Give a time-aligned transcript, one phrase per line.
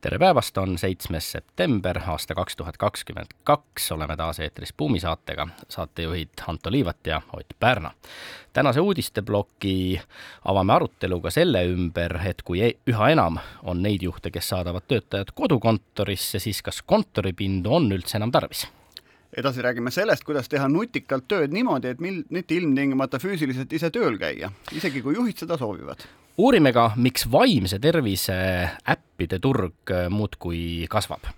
[0.00, 5.48] tere päevast, on seitsmes september aasta kaks tuhat kakskümmend kaks, oleme taas eetris Buumi saatega,
[5.68, 7.90] saatejuhid Anto Liivat ja Ott Pärna.
[8.52, 10.00] tänase uudisteploki
[10.44, 15.34] avame aruteluga selle ümber, et kui e-, üha enam on neid juhte, kes saadavad töötajad
[15.34, 18.68] kodukontorisse, siis kas kontoripindu on üldse enam tarvis
[19.36, 24.16] edasi räägime sellest, kuidas teha nutikalt tööd niimoodi, et mil-, mitte ilmtingimata füüsiliselt ise tööl
[24.18, 26.06] käia, isegi kui juhid seda soovivad.
[26.38, 28.38] Uurime ka, miks vaimse tervise
[28.90, 31.28] äppide turg muudkui kasvab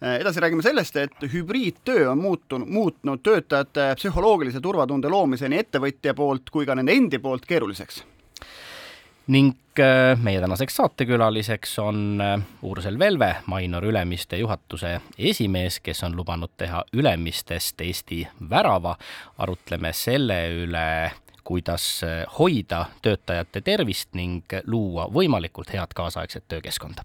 [0.00, 6.48] edasi räägime sellest, et hübriidtöö on muutunud, muutnud töötajate psühholoogilise turvatunde loomise nii ettevõtja poolt
[6.50, 8.00] kui ka nende endi poolt keeruliseks
[9.30, 16.16] ning äh, meie tänaseks saatekülaliseks on äh, Ursel Velve, Mainor Ülemiste juhatuse esimees, kes on
[16.16, 18.96] lubanud teha Ülemistest Eesti värava.
[19.38, 21.12] arutleme selle üle,
[21.50, 27.02] kuidas äh, hoida töötajate tervist ning luua võimalikult head kaasaegset töökeskkonda.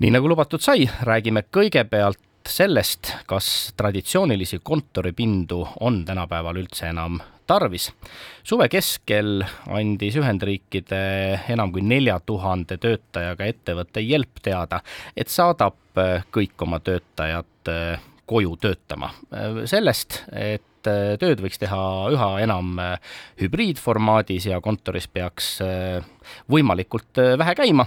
[0.00, 7.92] Nii nagu lubatud sai, räägime kõigepealt sellest, kas traditsioonilisi kontoripindu on tänapäeval üldse enam tarvis.
[8.42, 11.00] suve keskel andis Ühendriikide
[11.52, 14.80] enam kui nelja tuhande töötajaga ettevõte Yelp teada,
[15.16, 15.76] et saadab
[16.32, 17.72] kõik oma töötajad
[18.26, 19.10] koju töötama.
[19.64, 21.80] sellest, et tööd võiks teha
[22.12, 22.76] üha enam
[23.40, 25.58] hübriidformaadis ja kontoris peaks
[26.50, 27.86] võimalikult vähe käima,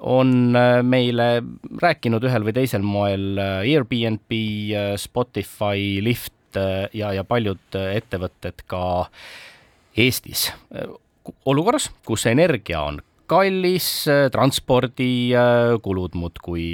[0.00, 1.42] on äh, meile
[1.82, 9.06] rääkinud ühel või teisel moel äh, Airbnb, äh, Spotify, Lyft ja, ja paljud ettevõtted ka
[9.94, 10.48] Eestis.
[11.46, 12.98] olukorras, kus energia on
[13.30, 13.86] kallis,
[14.34, 16.64] transpordikulud muudkui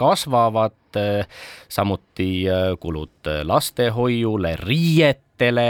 [0.00, 0.96] kasvavad,
[1.68, 2.30] samuti
[2.80, 5.68] kulud lastehoiule, riietele,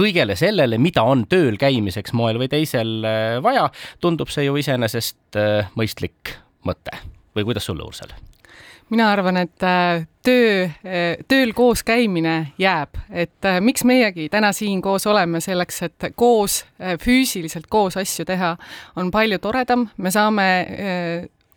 [0.00, 3.68] kõigele sellele, mida on tööl käimiseks moel või teisel äh, vaja,
[4.02, 6.96] tundub see ju iseenesest äh, mõistlik mõte.
[7.36, 8.12] Või kuidas sulle, Ursel?
[8.90, 10.64] mina arvan, et äh, töö,
[11.30, 16.64] tööl koos käimine jääb, et miks meiegi täna siin koos oleme, selleks et koos,
[16.98, 18.56] füüsiliselt koos asju teha,
[18.98, 20.48] on palju toredam, me saame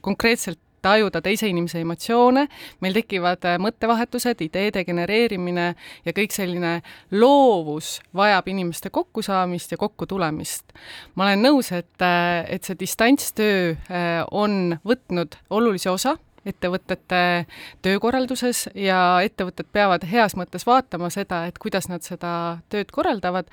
[0.05, 2.47] konkreetselt tajuda teise inimese emotsioone,
[2.83, 5.69] meil tekivad äh, mõttevahetused, ideede genereerimine
[6.05, 6.75] ja kõik selline
[7.15, 10.75] loovus vajab inimeste kokkusaamist ja kokkutulemist.
[11.15, 17.45] ma olen nõus, et, äh, et see distantstöö äh, on võtnud olulise osa ettevõtete
[17.83, 23.47] töökorralduses ja ettevõtted peavad heas mõttes vaatama seda, et kuidas nad seda tööd korraldavad.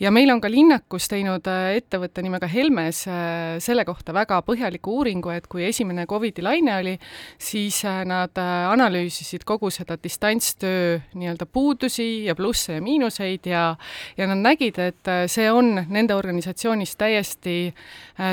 [0.00, 4.98] ja meil on ka linnakus teinud äh, ettevõte nimega Helmes äh, selle kohta väga põhjaliku
[4.98, 6.98] uuringu, et kui esimene Covidi laine oli,
[7.38, 13.64] siis äh, nad analüüsisid kogu seda distantstöö nii-öelda puudusi ja plusse ja miinuseid ja
[14.16, 17.74] ja nad nägid, et see on nende organisatsioonis täiesti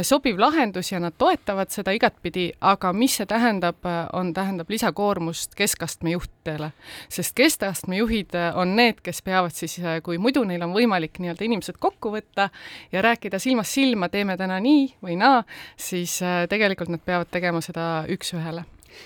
[0.03, 6.11] sobiv lahendus ja nad toetavad seda igatpidi, aga mis see tähendab on, tähendab lisakoormust keskastme
[6.11, 6.71] juhtidele.
[7.09, 11.19] sest keskastme juhid äh, on need, kes peavad siis, äh, kui muidu neil on võimalik
[11.19, 12.49] nii-öelda inimesed kokku võtta
[12.91, 15.43] ja rääkida silmast silma, teeme täna nii või naa,
[15.77, 18.65] siis äh, tegelikult nad peavad tegema seda üks-ühele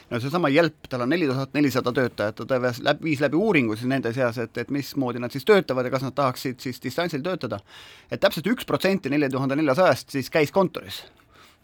[0.10, 3.90] no seesama Jelp, tal on neli tuhat nelisada töötajat, ta läbi, viis läbi uuringu siis
[3.90, 7.60] nende seas, et, et mismoodi nad siis töötavad ja kas nad tahaksid siis distantsil töötada
[7.62, 8.16] et.
[8.16, 11.04] et täpselt üks protsenti nelja tuhande neljasajast siis käis kontoris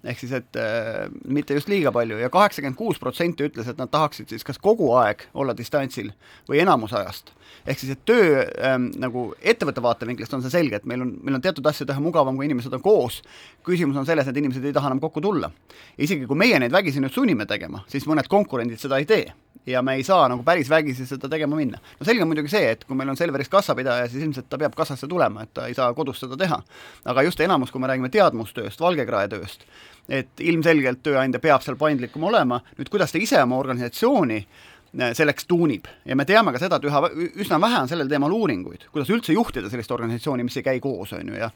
[0.04, 3.92] ehk siis, et äh, mitte just liiga palju ja kaheksakümmend kuus protsenti ütles, et nad
[3.92, 6.12] tahaksid siis kas kogu aeg olla distantsil
[6.50, 7.34] või enamus ajast.
[7.66, 11.38] ehk siis, et töö ähm, nagu ettevõtte vaatevinklist on see selge, et meil on, meil
[11.38, 13.22] on teatud asju teha mugavam, kui inimesed on koos.
[13.64, 15.52] küsimus on selles, et inimesed ei taha enam kokku tulla.
[15.98, 19.26] isegi kui meie neid vägisi nüüd sunnime tegema, siis mõned konkurendid seda ei tee
[19.66, 21.78] ja me ei saa nagu päris vägisi seda tegema minna.
[22.00, 24.76] no selge on muidugi see, et kui meil on Selveris kassapidaja, siis ilmselt ta peab
[24.78, 26.62] kassasse tulema, et ta ei saa kodus seda teha.
[27.06, 29.66] aga just enamus, kui me räägime teadmustööst, valgekrae tööst,
[30.10, 35.46] et ilmselgelt tööandja peab seal paindlikum olema, nüüd kuidas ta ise oma organisatsiooni Äh, selleks
[35.48, 35.86] tuunib.
[36.06, 37.02] Ja me teame ka seda, et üha,
[37.40, 41.14] üsna vähe on sellel teemal uuringuid, kuidas üldse juhtida sellist organisatsiooni, mis ei käi koos,
[41.16, 41.48] on ju, ja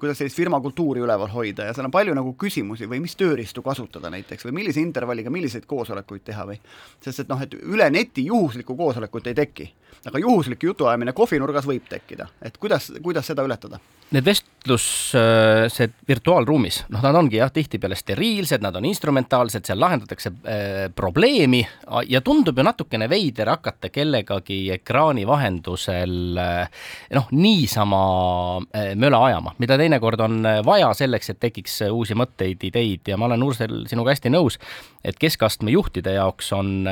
[0.00, 1.68] kuidas sellist firma kultuuri üleval hoida.
[1.68, 5.64] Ja seal on palju nagu küsimusi või mis tööriistu kasutada näiteks või millise intervalliga milliseid
[5.70, 6.58] koosolekuid teha või
[7.00, 9.70] sest et noh, et üle neti juhuslikku koosolekut ei teki,
[10.06, 13.80] aga juhuslik jutuajamine kohvinurgas võib tekkida, et kuidas, kuidas seda ületada?
[14.12, 20.66] need vestlused virtuaalruumis, noh, nad ongi jah, tihtipeale steriilsed, nad on instrumentaalsed, seal lahendatakse äh,
[20.92, 21.62] probleemi
[22.12, 26.84] ja tundub ju natukene veider hakata kellegagi ekraani vahendusel äh,
[27.16, 28.04] noh, niisama
[28.68, 33.30] äh, möla ajama, mida teinekord on vaja selleks, et tekiks uusi mõtteid, ideid ja ma
[33.30, 34.60] olen, Ursel, sinuga hästi nõus,
[35.04, 36.84] et keskastme juhtide jaoks on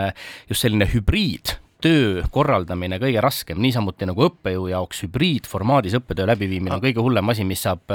[0.48, 6.84] just selline hübriid töö korraldamine kõige raskem, niisamuti nagu õppejõu jaoks hübriidformaadis õppetöö läbiviimine on
[6.84, 7.92] kõige hullem asi, mis saab,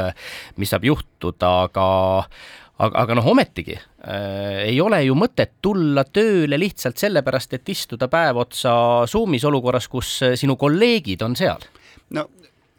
[0.62, 1.88] mis saab juhtuda, aga
[2.80, 8.10] aga, aga noh, ometigi äh, ei ole ju mõtet tulla tööle lihtsalt sellepärast, et istuda
[8.12, 8.74] päev otsa
[9.10, 11.64] Zoomis olukorras, kus sinu kolleegid on seal.
[12.16, 12.28] no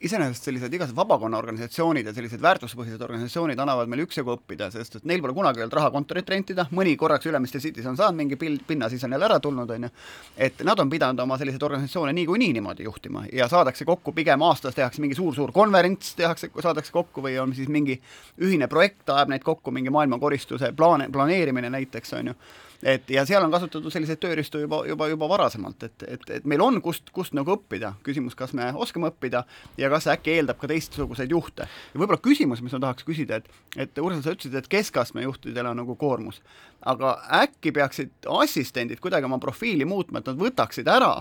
[0.00, 5.22] iseenesest sellised igasugused vabakonnaorganisatsioonid ja sellised väärtuspõhised organisatsioonid annavad meile üksjagu õppida, sest et neil
[5.24, 8.90] pole kunagi olnud raha kontorit rentida, mõni korraks Ülemiste City's on saanud mingi pil-, pinna,
[8.92, 9.90] siis on jälle ära tulnud, on ju,
[10.36, 14.76] et nad on pidanud oma selliseid organisatsioone niikuinii niimoodi juhtima ja saadakse kokku pigem aastas,
[14.76, 17.96] tehakse mingi suur-suur konverents, tehakse, saadakse kokku või on siis mingi
[18.44, 22.38] ühine projekt, ajab neid kokku, mingi maailmakoristuse plaan, planeerimine näiteks, on ju
[22.86, 26.62] et ja seal on kasutatud selliseid tööriistu juba, juba, juba varasemalt, et, et, et meil
[26.62, 29.42] on kust, kust nagu õppida, küsimus, kas me oskame õppida
[29.80, 31.66] ja kas see äkki eeldab ka teistsuguseid juhte.
[31.66, 35.72] ja võib-olla küsimus, mis ma tahaks küsida, et, et Ursula, sa ütlesid, et keskastme juhtidel
[35.72, 36.38] on nagu koormus,
[36.86, 41.16] aga äkki peaksid assistendid kuidagi oma profiili muutma, et nad võtaksid ära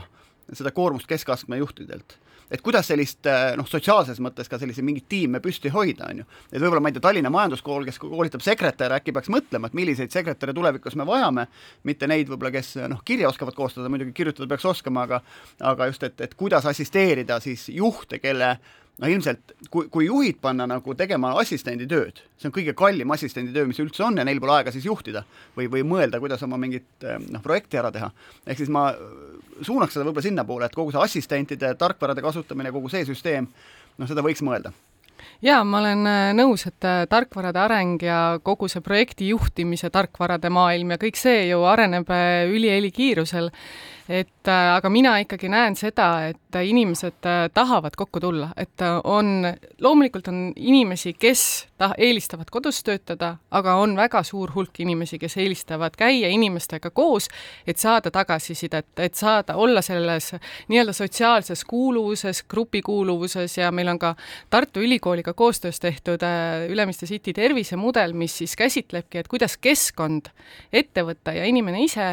[0.54, 2.20] seda koormust keskastme juhtidelt
[2.52, 6.28] et kuidas sellist äh, noh, sotsiaalses mõttes ka selliseid mingeid tiime püsti hoida, on ju.
[6.52, 10.14] et võib-olla ma ei tea, Tallinna Majanduskool, kes koolitab sekretäre, äkki peaks mõtlema, et milliseid
[10.14, 11.48] sekretäre tulevikus me vajame,
[11.84, 15.22] mitte neid võib-olla, kes noh, kirja oskavad koostada, muidugi kirjutada peaks oskama, aga
[15.66, 18.56] aga just, et, et kuidas assisteerida siis juhte, kelle
[19.02, 23.54] no ilmselt kui, kui juhid panna nagu tegema assistendi tööd, see on kõige kallim assistendi
[23.56, 25.26] töö, mis üldse on ja neil pole aega siis juhtida
[25.58, 28.12] või, või mõelda, kuidas oma mingit eh, noh, projekti ära teha.
[28.46, 28.88] ehk siis ma
[29.62, 33.50] suunaks seda võib-olla sinnapoole, et kogu see assistentide tarkvarade kasutamine, kogu see süsteem,
[33.98, 34.72] noh, seda võiks mõelda
[35.44, 40.52] jaa, ma olen eh, nõus, et eh, tarkvarade areng ja kogu see projekti juhtimise tarkvarade
[40.54, 42.08] maailm ja kõik see ju areneb
[42.56, 43.52] ülihelikiirusel
[44.08, 49.00] et äh, aga mina ikkagi näen seda, et inimesed äh, tahavad kokku tulla, et äh,
[49.04, 49.48] on,
[49.82, 55.38] loomulikult on inimesi, kes ta-, eelistavad kodus töötada, aga on väga suur hulk inimesi, kes
[55.42, 57.30] eelistavad käia inimestega koos,
[57.68, 60.32] et saada tagasisidet, et saada, olla selles
[60.72, 64.16] nii-öelda sotsiaalses kuuluvuses, grupikuuluvuses ja meil on ka
[64.50, 66.22] Tartu Ülikooliga koostöös tehtud
[66.70, 70.32] Ülemiste City tervisemudel, mis siis käsitlebki, et kuidas keskkond,
[70.74, 72.10] ettevõte ja inimene ise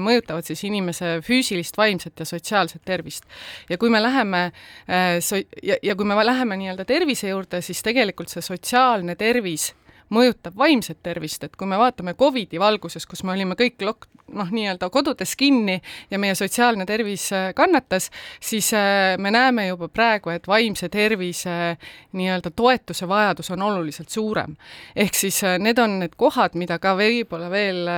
[0.00, 3.24] mõjutavad siis inimese füüsilist, vaimset ja sotsiaalset tervist.
[3.68, 7.82] ja kui me läheme äh, so-, ja, ja kui me läheme nii-öelda tervise juurde, siis
[7.82, 9.72] tegelikult see sotsiaalne tervis
[10.10, 14.50] mõjutab vaimset tervist, et kui me vaatame Covidi valguses, kus me olime kõik lok-, noh,
[14.50, 15.80] nii-öelda kodudes kinni
[16.10, 18.10] ja meie sotsiaalne tervis äh, kannatas,
[18.40, 21.76] siis äh, me näeme juba praegu, et vaimse tervise
[22.16, 24.56] nii-öelda toetuse vajadus on oluliselt suurem.
[24.96, 27.88] ehk siis äh, need on need kohad, mida ka võib-olla veel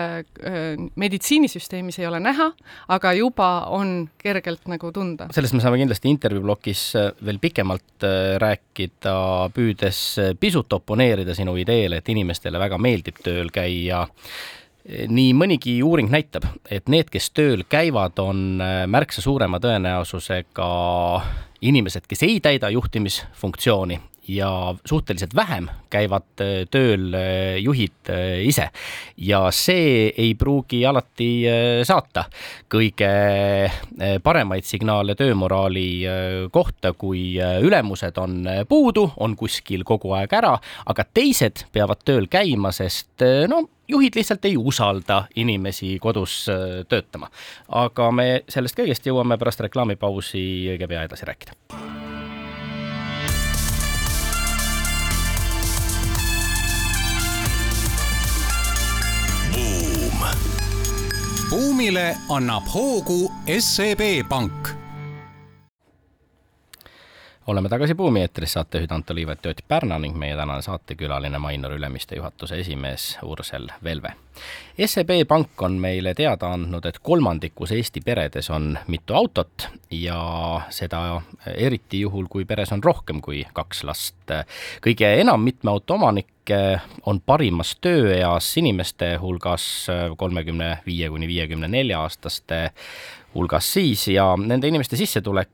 [0.97, 2.51] meditsiinisüsteemis ei ole näha,
[2.89, 5.29] aga juba on kergelt nagu tunda.
[5.35, 6.83] sellest me saame kindlasti intervjuu plokis
[7.25, 8.07] veel pikemalt
[8.39, 9.15] rääkida,
[9.55, 10.01] püüdes
[10.41, 14.07] pisut oponeerida sinu ideele, et inimestele väga meeldib tööl käia
[14.89, 20.69] nii mõnigi uuring näitab, et need, kes tööl käivad, on äh, märksa suurema tõenäosusega
[21.69, 23.99] inimesed, kes ei täida juhtimisfunktsiooni
[24.29, 24.49] ja
[24.85, 28.13] suhteliselt vähem käivad äh, tööl äh, juhid
[28.45, 28.71] ise.
[29.17, 31.31] ja see ei pruugi alati
[31.85, 32.25] saata
[32.73, 33.09] kõige
[34.25, 40.55] paremaid signaale töömoraali kohta, kui ülemused on puudu, on kuskil kogu aeg ära,
[40.87, 47.31] aga teised peavad tööl käima, sest no juhid lihtsalt ei usalda inimesi kodus äh, töötama.
[47.69, 50.43] aga me sellest kõigest jõuame pärast reklaamipausi
[50.75, 51.57] õige pea edasi rääkida.
[61.49, 64.69] buumile annab hoogu SEB Pank
[67.49, 71.73] oleme tagasi Buumi eetris, saatejuhid Anto Liivet ja Ott Pärna ning meie tänane saatekülaline Mainor
[71.73, 74.13] Ülemiste juhatuse esimees Ursel Velve.
[74.87, 80.21] SEB Pank on meile teada andnud, et kolmandikus Eesti peredes on mitu autot ja
[80.69, 81.23] seda
[81.55, 84.15] eriti juhul, kui peres on rohkem kui kaks last.
[84.85, 89.87] kõige enam mitme auto omanikke on parimas tööeas inimeste hulgas
[90.17, 92.71] kolmekümne viie kuni viiekümne nelja aastaste
[93.35, 95.49] hulgas siis ja nende inimeste sissetulek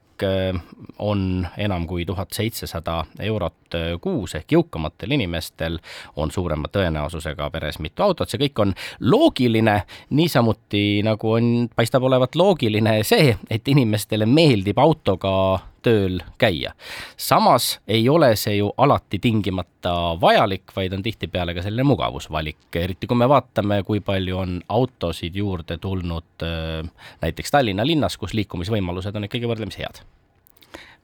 [0.98, 5.78] on enam kui tuhat seitsesada eurot äh, kuus ehk jõukamatel inimestel
[6.16, 9.80] on suurema tõenäosusega peres mitu autot, see kõik on loogiline,
[10.10, 15.34] niisamuti nagu on, paistab olevat loogiline see, et inimestele meeldib autoga
[15.84, 16.72] tööl käia.
[17.16, 23.06] samas ei ole see ju alati tingimata vajalik, vaid on tihtipeale ka selline mugavusvalik, eriti
[23.06, 26.82] kui me vaatame, kui palju on autosid juurde tulnud äh,
[27.22, 30.04] näiteks Tallinna linnas, kus liikumisvõimalused on ikkagi võrdlemisi head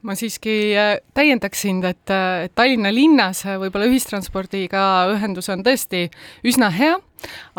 [0.07, 5.63] ma siiski äh, täiendaks sind, et, äh, et Tallinna linnas äh, võib-olla ühistranspordiga ühendus on
[5.65, 6.07] tõesti
[6.47, 6.95] üsna hea,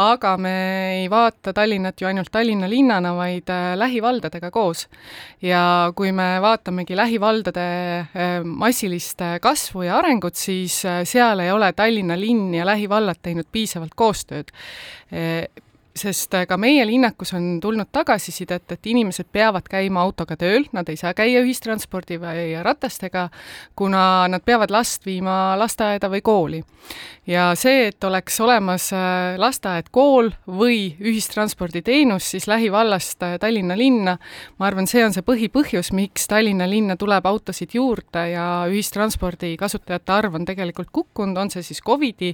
[0.02, 0.54] aga me
[0.98, 4.88] ei vaata Tallinnat ju ainult Tallinna linnana, vaid lähivaldadega koos.
[5.42, 7.66] ja kui me vaatamegi lähivaldade
[8.44, 14.50] massilist kasvu ja arengut, siis seal ei ole Tallinna linn ja lähivallad teinud piisavalt koostööd
[15.96, 20.88] sest äh, ka meie linnakus on tulnud tagasisidet, et inimesed peavad käima autoga tööl, nad
[20.88, 23.28] ei saa käia ühistranspordi või ratastega,
[23.76, 26.62] kuna nad peavad last viima lasteaeda või kooli.
[27.26, 34.16] ja see, et oleks olemas äh, lasteaed, kool või ühistransporditeenus siis lähivallast äh, Tallinna linna,
[34.58, 40.12] ma arvan, see on see põhipõhjus, miks Tallinna linna tuleb autosid juurde ja ühistranspordi kasutajate
[40.12, 42.32] arv on tegelikult kukkunud, on see siis Covidi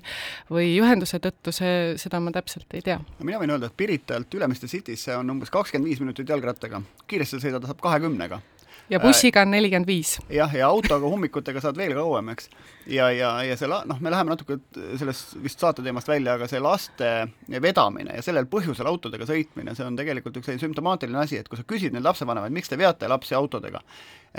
[0.50, 3.00] või ühenduse tõttu, see, seda ma täpselt ei tea.
[3.18, 7.40] mina võin võin öelda, et Piritalt Ülemiste Citysse on umbes kakskümmend viis minutit jalgrattaga, kiiresti
[7.40, 8.40] sõidada saab kahekümnega
[8.88, 10.14] ja bussiga on nelikümmend viis.
[10.32, 12.50] jah, ja autoga hommikutega saad veel kauem, eks.
[12.86, 14.58] ja, ja, ja see la-, noh, me läheme natuke
[15.00, 17.10] sellest vist saate teemast välja, aga see laste
[17.48, 21.60] vedamine ja sellel põhjusel autodega sõitmine, see on tegelikult üks selline sümptomaatiline asi, et kui
[21.60, 23.84] sa küsid neid lapsevanemaid, miks te veate lapsi autodega,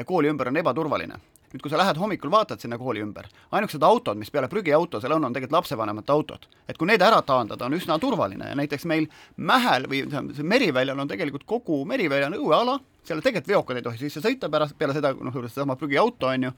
[0.06, 1.22] kooli ümber on ebaturvaline
[1.54, 5.16] nüüd, kui sa lähed hommikul, vaatad sinna kooli ümber, ainukesed autod, mis peale prügiauto seal
[5.16, 6.48] on, on tegelikult lapsevanemate autod.
[6.68, 11.00] et kui need ära taandada, on üsna turvaline ja näiteks meil Mähel või see Meriväljal
[11.00, 14.96] on tegelikult kogu Merivälja on õueala, seal tegelikult veokad ei tohi sisse sõita pärast, peale
[14.96, 16.52] seda, noh, seesama prügiauto, on ju,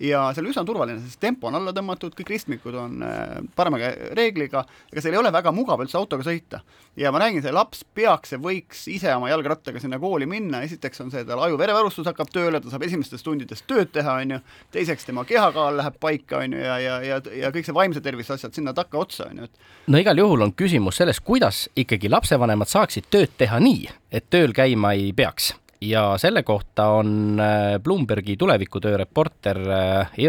[0.00, 3.80] ja on üsna turvaline, sest tempo on alla tõmmatud, kõik ristmikud on äh, parema
[4.16, 6.60] reegliga, ega seal ei ole väga mugav üldse autoga sõita.
[6.98, 11.02] ja ma räägin, see laps peaks ja võiks ise oma jalgrattaga sinna kooli minna, esiteks
[11.04, 14.40] on see, tal aju-verevarustus hakkab tööle, ta saab esimestest tundidest tööd teha, on ju,
[14.74, 18.34] teiseks tema kehakaal läheb paika, on ju, ja, ja, ja, ja kõik see vaimse tervise
[18.34, 22.70] asjad sinna takkaotsa, on ju, et no igal juhul on küsimus selles, kuidas ikkagi lapsevanemad
[22.70, 28.36] saaksid tööd teha nii, et tööl käima ei peaks ja selle kohta on äh, Bloombergi
[28.36, 29.58] tulevikutöö reporter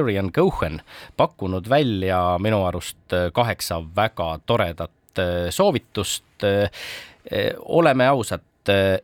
[0.02, 0.82] Arian äh, Cohen
[1.18, 4.92] pakkunud välja minu arust äh, kaheksa väga toredat
[5.50, 6.24] soovitust.
[7.66, 8.42] oleme ausad,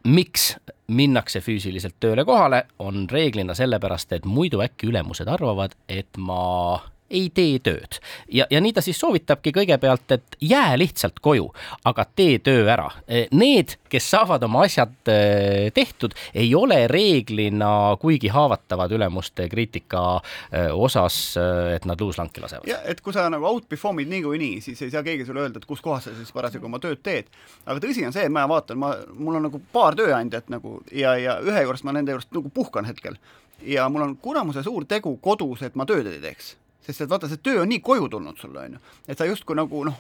[0.04, 0.56] miks
[0.88, 7.30] minnakse füüsiliselt tööle kohale, on reeglina sellepärast, et muidu äkki ülemused arvavad, et ma ei
[7.34, 8.00] tee tööd.
[8.32, 11.48] ja, ja nii ta siis soovitabki kõigepealt, et jää lihtsalt koju,
[11.86, 12.88] aga tee töö ära.
[13.32, 17.70] Need, kes saavad oma asjad eh, tehtud, ei ole reeglina
[18.02, 20.04] kuigi haavatavad ülemuste kriitika
[20.52, 21.38] eh, osas,
[21.76, 22.68] et nad luuslanki lasevad.
[22.70, 25.82] jah, et kui sa nagu outperform'id niikuinii, siis ei saa keegi sulle öelda, et kus
[25.86, 27.30] kohas sa siis parasjagu oma tööd teed.
[27.66, 31.16] aga tõsi on see, et ma vaatan, ma, mul on nagu paar tööandjat nagu ja,
[31.22, 33.18] ja ühe juurest ma nende juurest nagu puhkan hetkel
[33.66, 36.56] ja mul on kuramuse suur tegu kodus, et ma tööd ei teeks
[36.86, 39.58] sest et vaata, see töö on nii koju tulnud sulle, on ju, et sa justkui
[39.58, 40.00] nagu noh,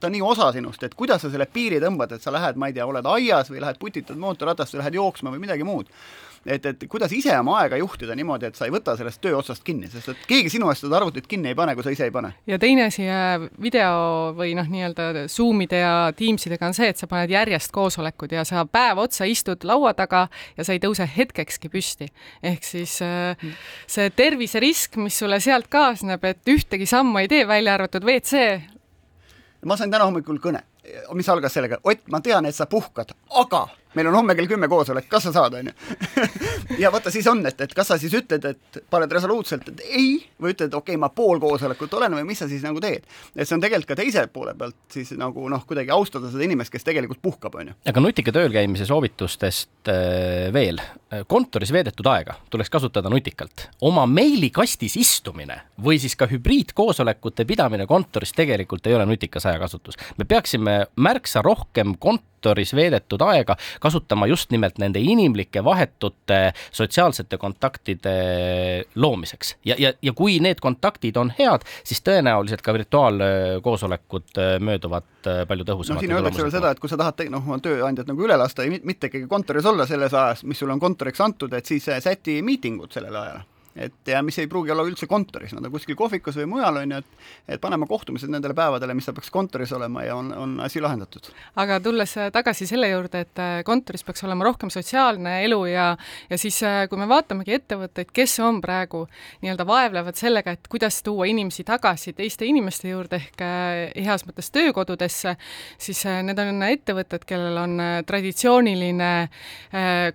[0.00, 2.70] ta on nii osa sinust, et kuidas sa selle piiri tõmbad, et sa lähed, ma
[2.70, 5.92] ei tea, oled aias või lähed putitad mootorratast või lähed jooksma või midagi muud
[6.46, 9.64] et, et kuidas ise oma aega juhtida niimoodi, et sa ei võta sellest töö otsast
[9.66, 12.14] kinni, sest et keegi sinu eest seda arvutit kinni ei pane, kui sa ise ei
[12.14, 12.32] pane.
[12.46, 13.06] ja teine asi
[13.62, 18.44] video või noh, nii-öelda Zoomide ja Teamsidega on see, et sa paned järjest koosolekud ja
[18.48, 20.26] sa päev otsa istud laua taga
[20.56, 22.10] ja sa ei tõuse hetkekski püsti.
[22.42, 23.48] ehk siis äh,
[23.86, 28.60] see terviserisk, mis sulle sealt kaasneb, et ühtegi sammu ei tee, välja arvatud WC.
[29.64, 30.62] ma sain täna hommikul kõne,
[31.14, 34.68] mis algas sellega, Ott, ma tean, et sa puhkad, aga meil on homme kell kümme
[34.68, 36.26] koosolek, kas sa saad, on ju.
[36.82, 40.10] ja vaata, siis on, et, et kas sa siis ütled, et paned resoluutselt, et ei,
[40.42, 43.06] või ütled, okei okay,, ma pool koosolekut olen või mis sa siis nagu teed.
[43.34, 46.72] et see on tegelikult ka teise poole pealt siis nagu noh, kuidagi austada seda inimest,
[46.74, 47.76] kes tegelikult puhkab, on ju.
[47.92, 50.80] aga nutika tööl käimise soovitustest äh, veel.
[51.30, 53.68] kontoris veedetud aega tuleks kasutada nutikalt.
[53.80, 59.96] oma meilikastis istumine või siis ka hübriidkoosolekute pidamine kontoris tegelikult ei ole nutikas ajakasutus.
[60.18, 63.56] me peaksime märksa rohkem kont-, kontoris veedetud aega
[63.86, 66.40] kasutama just nimelt nende inimlike vahetute
[66.70, 68.16] sotsiaalsete kontaktide
[68.94, 69.56] loomiseks.
[69.64, 75.42] ja, ja, ja kui need kontaktid on head, siis tõenäoliselt ka virtuaalkoosolekud äh, mööduvad äh,
[75.48, 76.00] palju tõhusamalt.
[76.00, 78.66] no siin öeldakse veel seda, et kui sa tahad noh, oma tööandjat nagu üle lasta
[78.66, 82.02] ja mitte ikkagi kontoris olla selles ajas, mis sul on kontoriks antud, et siis äh,
[82.02, 83.44] säti miitingud sellele ajale
[83.76, 86.94] et ja mis ei pruugi olla üldse kontoris, nad on kuskil kohvikus või mujal, on
[86.94, 90.54] ju, et et paneme kohtumised nendele päevadele, mis ta peaks kontoris olema ja on, on
[90.64, 91.28] asi lahendatud.
[91.56, 95.86] aga tulles tagasi selle juurde, et kontoris peaks olema rohkem sotsiaalne elu ja
[96.30, 99.04] ja siis, kui me vaatamegi ettevõtteid, kes on praegu
[99.44, 103.44] nii-öelda vaevlevad sellega, et kuidas tuua inimesi tagasi teiste inimeste juurde ehk
[104.06, 105.36] heas mõttes töökodudesse,
[105.78, 109.12] siis need on ettevõtted, kellel on traditsiooniline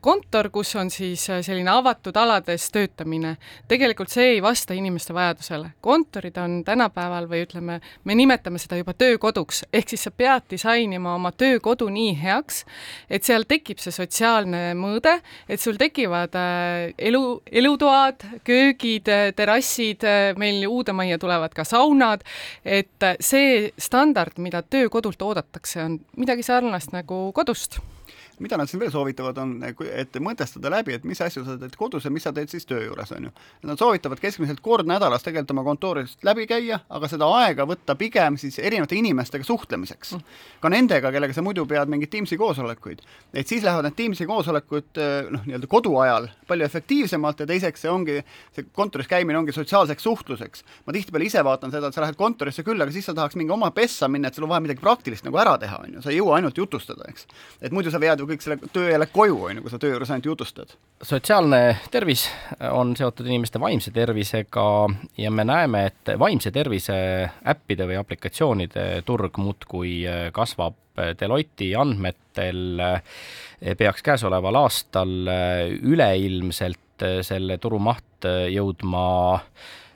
[0.01, 3.35] kontor, kus on siis selline avatud alades töötamine
[3.71, 5.71] tegelikult see ei vasta inimeste vajadusele.
[5.81, 11.15] kontorid on tänapäeval või ütleme, me nimetame seda juba töökoduks, ehk siis sa pead disainima
[11.15, 12.65] oma töökodu nii heaks,
[13.09, 15.17] et seal tekib see sotsiaalne mõõde,
[15.49, 17.23] et sul tekivad äh, elu,
[17.61, 22.25] elutoad, köögid, äh, terrassid, äh, meil uude majja tulevad ka saunad,
[22.65, 27.79] et see standard, mida töökodult oodatakse, on midagi sarnast nagu kodust
[28.41, 32.05] mida nad siin veel soovitavad, on, et mõtestada läbi, et mis asju sa teed kodus
[32.07, 33.33] ja mis sa teed siis töö juures, on ju.
[33.69, 38.37] Nad soovitavad keskmiselt kord nädalas tegelikult oma kontorist läbi käia, aga seda aega võtta pigem
[38.41, 40.15] siis erinevate inimestega suhtlemiseks.
[40.61, 43.01] ka nendega, kellega sa muidu pead mingeid Teamsi koosolekuid.
[43.33, 48.17] et siis lähevad need Teamsi koosolekud noh, nii-öelda koduajal palju efektiivsemalt ja teiseks see ongi,
[48.55, 50.63] see kontoris käimine ongi sotsiaalseks suhtluseks.
[50.85, 53.53] ma tihtipeale ise vaatan seda, et sa lähed kontorisse küll, aga siis sa tahaks mingi
[53.53, 56.11] oma pessa minna, et sul on vaja midagi praktilist nagu ära teha, on ju, sa
[56.11, 57.27] ei jõua ainult jutustada, eks.
[57.61, 59.95] et muidu sa vead ju kõik selle töö jälle koju, on ju, kui sa töö
[59.95, 60.75] juures ainult jutustad.
[61.03, 61.61] sotsiaalne
[61.91, 62.27] tervis
[62.71, 64.67] on seotud inimeste vaimse tervisega
[65.17, 66.95] ja me näeme, et vaimse tervise
[67.55, 69.97] äppide või aplikatsioonide turg muudkui
[70.33, 70.77] kasvab.
[71.19, 72.81] Deloitti andmetel
[73.79, 75.13] peaks käesoleval aastal
[75.81, 79.05] üleilmselt selle turu maht jõudma
[79.47, 79.90] Eh,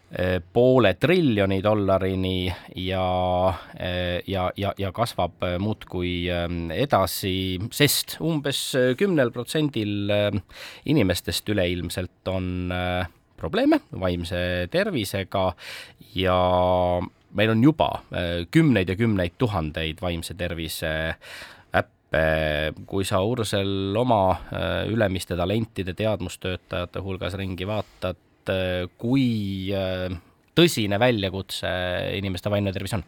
[0.53, 2.45] poole triljoni dollarini
[2.75, 3.07] ja,
[3.79, 6.27] eh, ja, ja, ja kasvab eh, muudkui
[6.75, 8.61] edasi, sest umbes
[8.99, 10.13] kümnel protsendil
[10.85, 12.71] inimestest üleilmselt on
[13.35, 15.49] probleeme vaimse tervisega
[16.15, 16.37] ja
[17.35, 17.89] meil on juba
[18.51, 20.93] kümneid ja kümneid tuhandeid vaimse tervise
[21.75, 22.23] äppe,
[22.87, 24.37] kui sa, Ursel, oma
[24.87, 30.13] ülemiste talentide teadmustöötajate hulgas ringi vaatad, et äh, kui äh,
[30.55, 31.69] tõsine väljakutse
[32.17, 33.05] inimeste vaimne tervis on?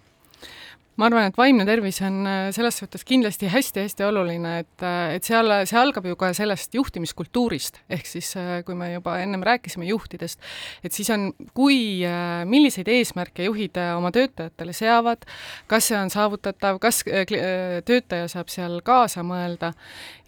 [0.98, 5.52] ma arvan, et vaimne tervis on äh, selles suhtes kindlasti hästi-hästi oluline, et, et seal,
[5.70, 8.32] see algab ju ka sellest juhtimiskultuurist, ehk siis
[8.66, 10.42] kui me juba ennem rääkisime juhtidest,
[10.82, 12.02] et siis on, kui,
[12.50, 15.30] milliseid eesmärke juhid oma töötajatele seavad,
[15.70, 19.76] kas see on saavutatav, kas töötaja saab seal kaasa mõelda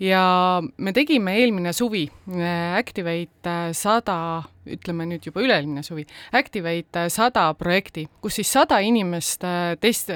[0.05, 0.21] ja
[0.77, 2.05] me tegime eelmine suvi
[2.77, 4.19] Activate sada
[4.67, 10.11] ütleme nüüd juba üle-eelmine suvi, Activate sada projekti, kus siis sada inimest äh, test-,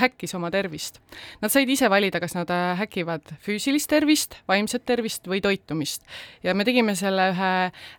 [0.00, 1.00] häkkis oma tervist.
[1.42, 6.04] Nad said ise valida, kas nad äh, häkivad füüsilist tervist, vaimset tervist või toitumist.
[6.42, 7.52] ja me tegime selle ühe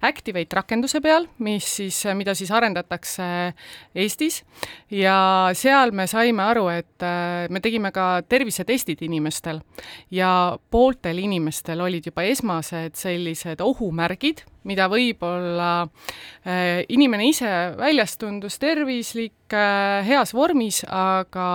[0.05, 3.25] Activate rakenduse peal, mis siis, mida siis arendatakse
[3.95, 4.41] Eestis
[4.91, 9.61] ja seal me saime aru, et äh, me tegime ka tervisetestid inimestel
[10.13, 18.59] ja pooltel inimestel olid juba esmased sellised ohumärgid, mida võib-olla äh, inimene ise väljas tundus
[18.61, 21.45] tervislik, heas vormis, aga,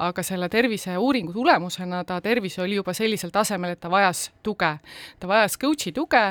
[0.00, 4.70] aga selle terviseuuringu tulemusena ta tervis oli juba sellisel tasemel, et ta vajas tuge.
[5.20, 6.22] ta vajas coach'i tuge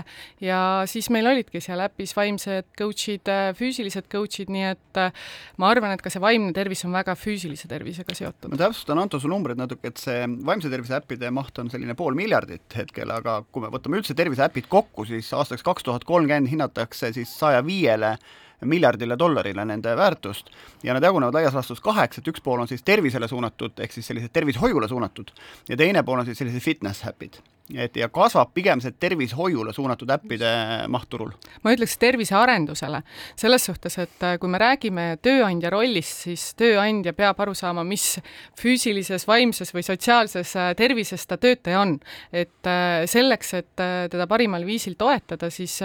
[0.42, 5.14] ja siis meil olidki seal äpis vaimsed coach'id, äh, füüsilised coach'id, nii et äh,
[5.58, 8.50] ma arvan, et ka see vaimne tervis on väga füüsilise tervisega seotud.
[8.50, 12.18] ma täpsustan, Anto, su numbrid natuke, et see vaimse tervise äppide maht on selline pool
[12.18, 17.14] miljardit hetkel, aga kui me võtame üldse terviseäpid kokku, siis aastaks kaks tuhat kolmkümmend hinnatakse
[17.14, 18.18] siis saja viiele
[18.64, 20.50] miljardile dollarile nende väärtust
[20.84, 24.08] ja nad jagunevad laias laastus kaheks, et üks pool on siis tervisele suunatud, ehk siis
[24.08, 25.34] sellised tervishoiule suunatud
[25.70, 30.10] ja teine pool on siis sellised fitness äpid et ja kasvab pigem see tervishoiule suunatud
[30.12, 30.50] äppide
[30.92, 31.32] maht turul?
[31.64, 33.00] ma ütleks tervisearendusele,
[33.40, 38.18] selles suhtes, et äh, kui me räägime tööandja rollist, siis tööandja peab aru saama, mis
[38.60, 41.96] füüsilises, vaimses või sotsiaalses äh, tervises ta töötaja on.
[42.34, 45.80] et äh, selleks, et teda parimal viisil toetada, siis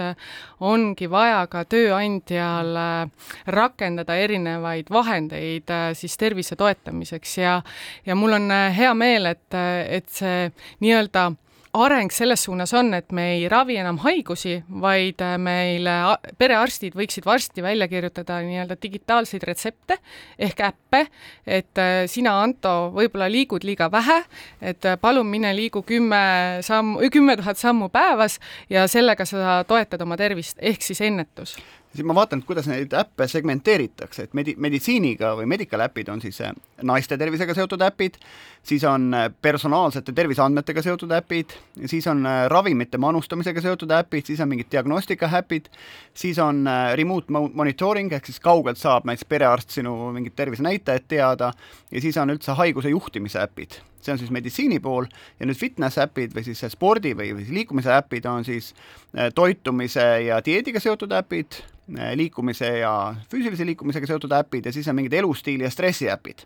[0.59, 2.75] ongi vaja ka tööandjal
[3.47, 7.59] rakendada erinevaid vahendeid siis tervise toetamiseks ja
[8.05, 10.49] ja mul on hea meel, et, et see
[10.83, 11.29] nii-öelda
[11.73, 15.87] areng selles suunas on, et me ei ravi enam haigusi, vaid äh, meil
[16.41, 19.99] perearstid võiksid varsti välja kirjutada nii-öelda digitaalseid retsepte
[20.39, 21.03] ehk äppe,
[21.45, 24.21] et äh, sina, Anto, võib-olla liigud liiga vähe,
[24.61, 26.21] et äh, palun mine liigu kümme
[26.65, 31.57] sammu, kümme tuhat sammu päevas ja sellega sa toetad oma tervist, ehk siis ennetus.
[31.89, 36.37] Siis ma vaatan, kuidas neid äppe segmenteeritakse, et medi-, meditsiiniga või medical äpid on siis
[36.45, 36.53] äh,
[36.85, 38.19] naiste tervisega seotud äpid,
[38.63, 44.39] siis on äh, personaalsete terviseandmetega seotud äpid, siis on äh, ravimite manustamisega seotud äpid, siis
[44.39, 45.69] on mingid diagnostika äpid,
[46.13, 51.51] siis on remote monitoring ehk siis kaugelt saab näiteks perearst sinu mingid tervisenäitajad teada.
[51.91, 53.79] Ja siis on üldse haiguse juhtimise äpid.
[54.01, 55.07] See on siis meditsiini pool.
[55.39, 58.73] Ja nüüd fitness äpid või siis spordi või, või liikumise äpid on siis
[59.35, 61.61] toitumise ja dieediga seotud äpid,
[61.97, 66.43] Äh, liikumise ja füüsilise liikumisega seotud äpid ja siis on mingid elustiili ja stressi äpid.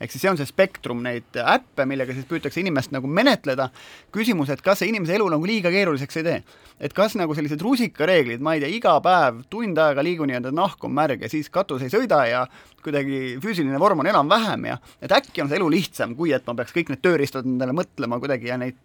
[0.00, 3.68] ehk siis see on see spektrum neid äppe, millega siis püütakse inimest nagu menetleda,
[4.14, 6.38] küsimus, et kas see inimese elu nagu liiga keeruliseks ei tee.
[6.80, 10.84] et kas nagu sellised rusikareeglid, ma ei tea, iga päev tund aega liigu nii-öelda, nahk
[10.84, 12.46] on märg ja siis katus ei sõida ja
[12.84, 16.56] kuidagi füüsiline vorm on enam-vähem ja et äkki on see elu lihtsam, kui et ma
[16.58, 18.78] peaks kõik need tööriistad endale mõtlema kuidagi ja neid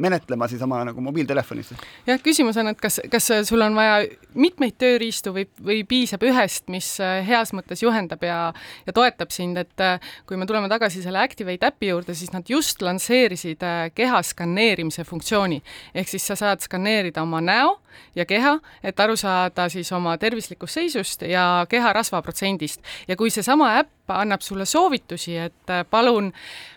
[0.00, 1.72] menetlema siis oma nagu mobiiltelefonis.
[2.06, 4.00] jah, küsimus on, et kas, kas sul on vaja
[4.34, 8.38] mitmeid tööriistu või, või piisab ühest, mis äh, heas mõttes juhendab ja,
[8.86, 12.48] ja toetab sind, et äh, kui me tuleme tagasi selle Activate äpi juurde, siis nad
[12.48, 15.62] just lansseerisid äh, keha skaneerimise funktsiooni.
[15.94, 17.78] ehk siis sa saad skaneerida oma näo
[18.14, 22.80] ja keha, et aru saada siis oma tervislikust seisust ja keha rasvaprotsendist.
[23.08, 26.32] ja kui seesama äpp annab sulle soovitusi, et palun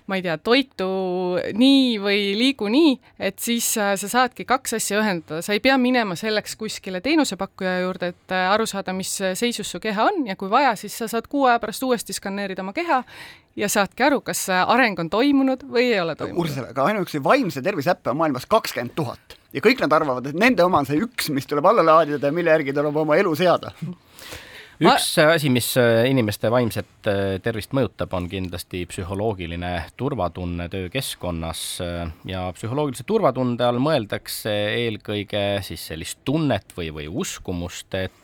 [0.07, 0.87] ma ei tea, toitu
[1.55, 6.17] nii või liigu nii, et siis sa saadki kaks asja ühendada, sa ei pea minema
[6.19, 10.75] selleks kuskile teenusepakkuja juurde, et aru saada, mis seisus su keha on ja kui vaja,
[10.79, 13.03] siis sa saad kuu aja pärast uuesti skaneerida oma keha
[13.55, 16.43] ja saadki aru, kas areng on toimunud või ei ole toimunud.
[16.43, 20.39] Ursula, aga ainuüksi vaimse tervise äppe on maailmas kakskümmend tuhat ja kõik nad arvavad, et
[20.39, 23.35] nende oma on see üks, mis tuleb alla laadida ja mille järgi tuleb oma elu
[23.39, 23.71] seada
[24.81, 25.27] üks ma...
[25.35, 32.47] asi, mis äh, inimeste vaimset äh, tervist mõjutab, on kindlasti psühholoogiline turvatunne töökeskkonnas äh, ja
[32.55, 38.19] psühholoogilise turvatunde all mõeldakse eelkõige siis sellist tunnet või, või uskumust, et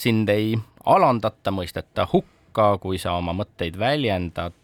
[0.00, 0.54] sind ei
[0.88, 4.54] alandata, mõisteta hukka, kui sa oma mõtteid väljendad,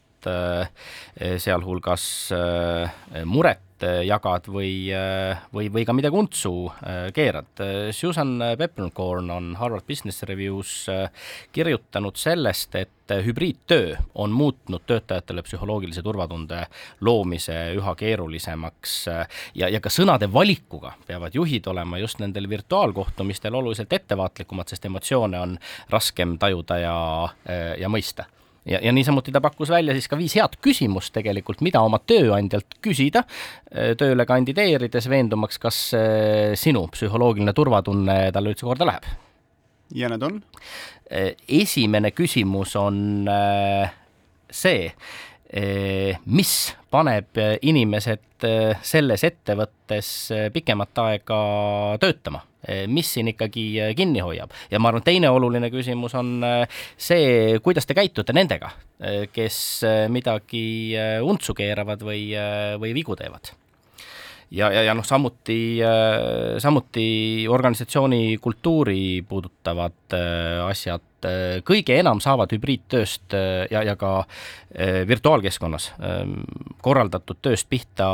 [1.43, 2.05] sealhulgas
[3.29, 7.51] muret Äh, jagad või, äh, või, või ka midagi untsu äh, keerad.
[7.91, 10.87] Susan Peppercorn on Harvard Business Reviews
[11.53, 16.63] kirjutanud sellest, et hübriidtöö on muutnud töötajatele psühholoogilise turvatunde
[17.01, 18.95] loomise üha keerulisemaks
[19.59, 25.41] ja, ja ka sõnade valikuga peavad juhid olema just nendel virtuaalkohtumistel oluliselt ettevaatlikumad, sest emotsioone
[25.43, 25.59] on
[25.93, 26.97] raskem tajuda ja,
[27.83, 28.31] ja mõista
[28.65, 32.79] ja, ja niisamuti ta pakkus välja siis ka viis head küsimust tegelikult, mida oma tööandjalt
[32.85, 33.25] küsida
[33.99, 35.81] tööle kandideerides, veendumaks, kas
[36.61, 39.11] sinu psühholoogiline turvatunne talle üldse korda läheb.
[39.95, 40.41] ja need on?
[41.49, 43.29] Esimene küsimus on
[44.53, 44.93] see,
[46.25, 46.55] mis
[46.91, 48.47] paneb inimesed
[48.83, 50.15] selles ettevõttes
[50.55, 51.43] pikemat aega
[52.01, 52.41] töötama
[52.87, 54.53] mis siin ikkagi eh, kinni hoiab.
[54.71, 58.71] ja ma arvan, teine oluline küsimus on eh, see, kuidas te käitute nendega,
[59.33, 59.57] kes
[60.15, 60.95] midagi
[61.27, 62.29] untsu keeravad või,
[62.79, 63.51] või vigu teevad
[64.55, 65.81] ja, ja, ja noh, samuti,
[66.63, 67.07] samuti
[67.51, 70.15] organisatsiooni kultuuri puudutavad
[70.69, 71.27] asjad,
[71.67, 73.35] kõige enam saavad hübriidtööst
[73.73, 74.21] ja, ja ka
[75.11, 75.91] virtuaalkeskkonnas
[76.85, 78.13] korraldatud tööst pihta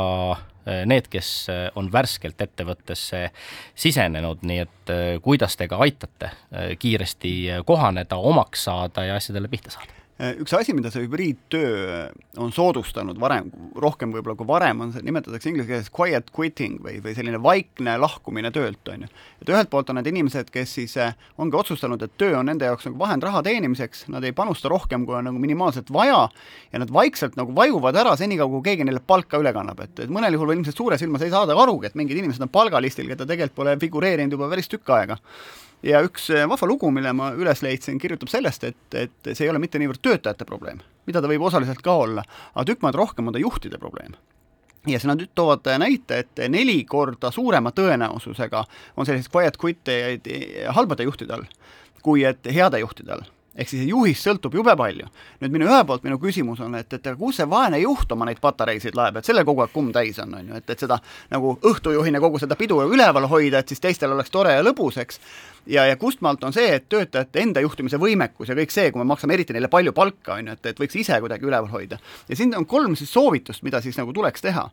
[0.85, 3.29] need, kes äh, on värskelt ettevõttesse
[3.75, 6.31] sisenenud, nii et äh, kuidas te ka aitate
[6.79, 7.33] kiiresti
[7.65, 9.98] kohaneda, omaks saada ja asjadele pihta saada?
[10.19, 12.09] Äh, üks asi, mida see hübriidtöö
[12.43, 13.45] on soodustanud varem,
[13.79, 17.93] rohkem võib-olla kui varem, on see, nimetatakse inglise keeles quiet quitting või, või selline vaikne
[18.03, 19.09] lahkumine töölt, on ju.
[19.39, 22.67] et ühelt poolt on need inimesed, kes siis äh, ongi otsustanud, et töö on nende
[22.67, 26.25] jaoks nagu vahend raha teenimiseks, nad ei panusta rohkem, kui on nagu minimaalselt vaja,
[26.73, 30.11] ja nad vaikselt nagu vajuvad ära senikaua, kui keegi neile palka üle kannab, et, et
[30.11, 33.55] mõnel juhul ilmselt suure silmas ei saada arugi, et mingid inimesed on palgalistil, keda tegelikult
[33.63, 35.15] pole figureerinud juba päris tükk aega
[35.85, 39.53] ja üks eh, vahva lugu, mille ma üles leidsin, kirjutab sellest, et, et see ei
[39.53, 43.29] ole mitte niivõrd töötajate probleem, mida ta võib osaliselt ka olla, aga tükk maad rohkem
[43.29, 44.17] on ta juhtide probleem.
[44.87, 48.63] Ja siis nad toovad näite, et neli korda suurema tõenäosusega
[48.95, 49.97] on selliseid quiet quit'e
[50.75, 51.49] halbade juhtide all,
[52.03, 55.07] kui et heade juhtide all ehk siis juhist sõltub jube palju.
[55.41, 58.39] nüüd minu ühelt poolt minu küsimus on, et, et kus see vaene juht oma neid
[58.41, 60.99] patareisid laeb, et sellel kogu aeg kumm täis on, on ju, et, et seda
[61.31, 65.21] nagu õhtujuhina kogu seda pidu üleval hoida, et siis teistel oleks tore ja lõbus, eks.
[65.67, 69.07] ja, ja kustmaalt on see, et töötajate enda juhtimise võimekus ja kõik see, kui me
[69.09, 71.99] maksame eriti neile palju palka, on ju, et, et võiks ise kuidagi üleval hoida.
[72.29, 74.69] ja siin on kolm siis soovitust, mida siis nagu tuleks teha.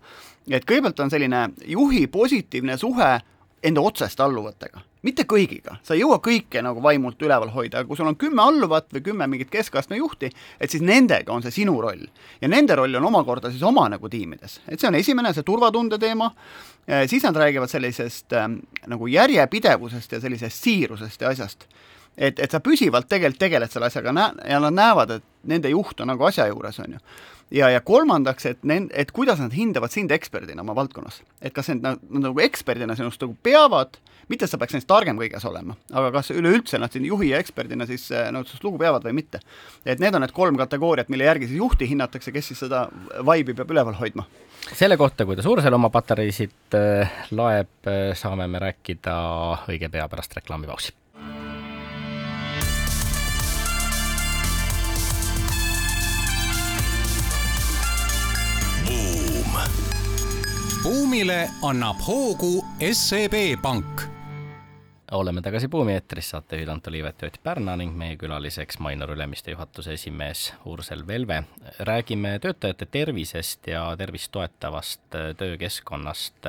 [0.50, 3.16] et kõigepealt on selline juhi positiivne suhe
[3.64, 7.98] enda otseste alluvatega, mitte kõigiga, sa ei jõua kõike nagu vaimult üleval hoida, aga kui
[7.98, 11.78] sul on kümme alluvat või kümme mingit keskastme juhti, et siis nendega on see sinu
[11.80, 12.06] roll.
[12.40, 15.98] ja nende roll on omakorda siis oma nagu tiimides, et see on esimene, see turvatunde
[15.98, 16.30] teema,
[17.06, 18.48] siis nad räägivad sellisest äh,
[18.86, 21.66] nagu järjepidevusest ja sellisest siirusest ja asjast.
[22.16, 24.12] Et, et sa püsivalt tegelikult tegeled selle asjaga.
[24.48, 27.00] Ja nad näevad, et nende juht on nagu asja juures, on ju.
[27.50, 31.22] Ja, ja kolmandaks, et nend-, et kuidas nad hindavad sind eksperdina oma valdkonnas.
[31.40, 35.18] et kas nad, nad, nagu eksperdina sinust nagu peavad, mitte et sa peaks neist targem
[35.20, 39.06] kõiges olema, aga kas üleüldse nad sind juhi ja eksperdina siis no sinust lugu peavad
[39.06, 39.40] või mitte.
[39.84, 42.86] et need on need kolm kategooriat, mille järgi siis juhti hinnatakse, kes siis seda
[43.20, 44.26] vibe'i peab üleval hoidma
[44.74, 49.16] selle kohta, kuidas Ursel oma patareisid äh, laeb, äh, saame me rääkida
[49.70, 50.94] õige pea pärast reklaamipausi
[60.86, 64.02] buumile annab hoogu SEB Pank.
[65.10, 69.50] oleme tagasi Buumi eetris, saatejuhid Anto Liivet ja Ott Pärna ning meie külaliseks Mainor Ülemiste
[69.50, 71.42] juhatuse esimees Ursel Velve.
[71.78, 75.02] räägime töötajate tervisest ja tervist toetavast
[75.36, 76.46] töökeskkonnast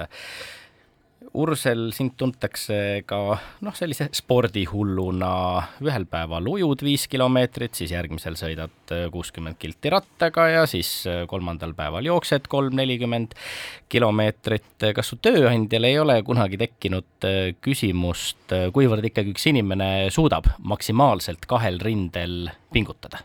[1.38, 3.20] Ursel, sind tuntakse ka
[3.66, 5.30] noh, sellise spordihulluna,
[5.86, 11.22] ühel päeval ujud viis kilomeetrit, siis järgmisel sõidad äh, kuuskümmend kilti rattaga ja siis äh,
[11.30, 13.38] kolmandal päeval jooksed kolm, nelikümmend
[13.92, 14.90] kilomeetrit.
[14.98, 21.46] kas su tööandjal ei ole kunagi tekkinud äh, küsimust, kuivõrd ikkagi üks inimene suudab maksimaalselt
[21.50, 23.22] kahel rindel pingutada?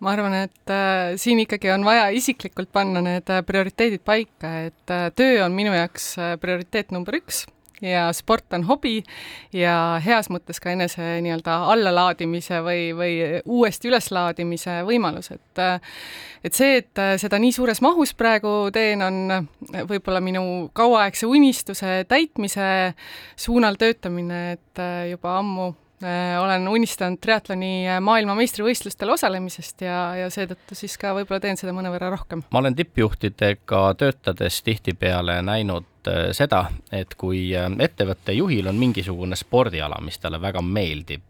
[0.00, 4.92] Ma arvan, et äh, siin ikkagi on vaja isiklikult panna need äh, prioriteedid paika, et
[4.92, 7.44] äh, töö on minu jaoks äh, prioriteet number üks
[7.80, 9.00] ja sport on hobi
[9.56, 15.80] ja heas mõttes ka enese nii-öelda allalaadimise või, või uuesti üleslaadimise võimalus, et äh,
[16.44, 19.48] et see, et äh, seda nii suures mahus praegu teen, on
[19.88, 20.42] võib-olla minu
[20.76, 22.94] kauaaegse unistuse täitmise
[23.36, 25.89] suunal töötamine, et juba ammu Äh,
[26.40, 32.08] olen unistanud triatloni äh, maailmameistrivõistlustel osalemisest ja, ja seetõttu siis ka võib-olla teen seda mõnevõrra
[32.14, 32.44] rohkem.
[32.50, 40.00] ma olen tippjuhtidega töötades tihtipeale näinud äh, seda, et kui ettevõtte juhil on mingisugune spordiala,
[40.04, 41.24] mis talle väga meeldib,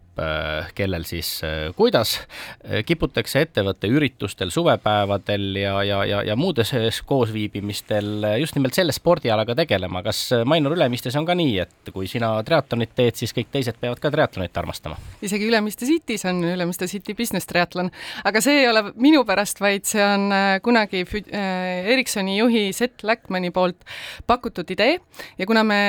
[0.75, 2.17] kellel siis äh, kuidas,
[2.65, 6.73] äh, kiputakse ettevõtte üritustel, suvepäevadel ja, ja, ja, ja muudes
[7.07, 10.03] koosviibimistel just nimelt selle spordialaga tegelema.
[10.03, 14.01] kas Mainor Ülemistes on ka nii, et kui sina triatlonit teed, siis kõik teised peavad
[14.03, 14.99] ka triatlonit armastama?
[15.23, 17.91] isegi Ülemiste City's on Ülemiste City Business triatlon,
[18.27, 20.27] aga see ei ole minu pärast, vaid see on
[20.63, 23.87] kunagi Ericssoni juhi Seth Lackmani poolt
[24.27, 24.97] pakutud idee
[25.39, 25.79] ja kuna me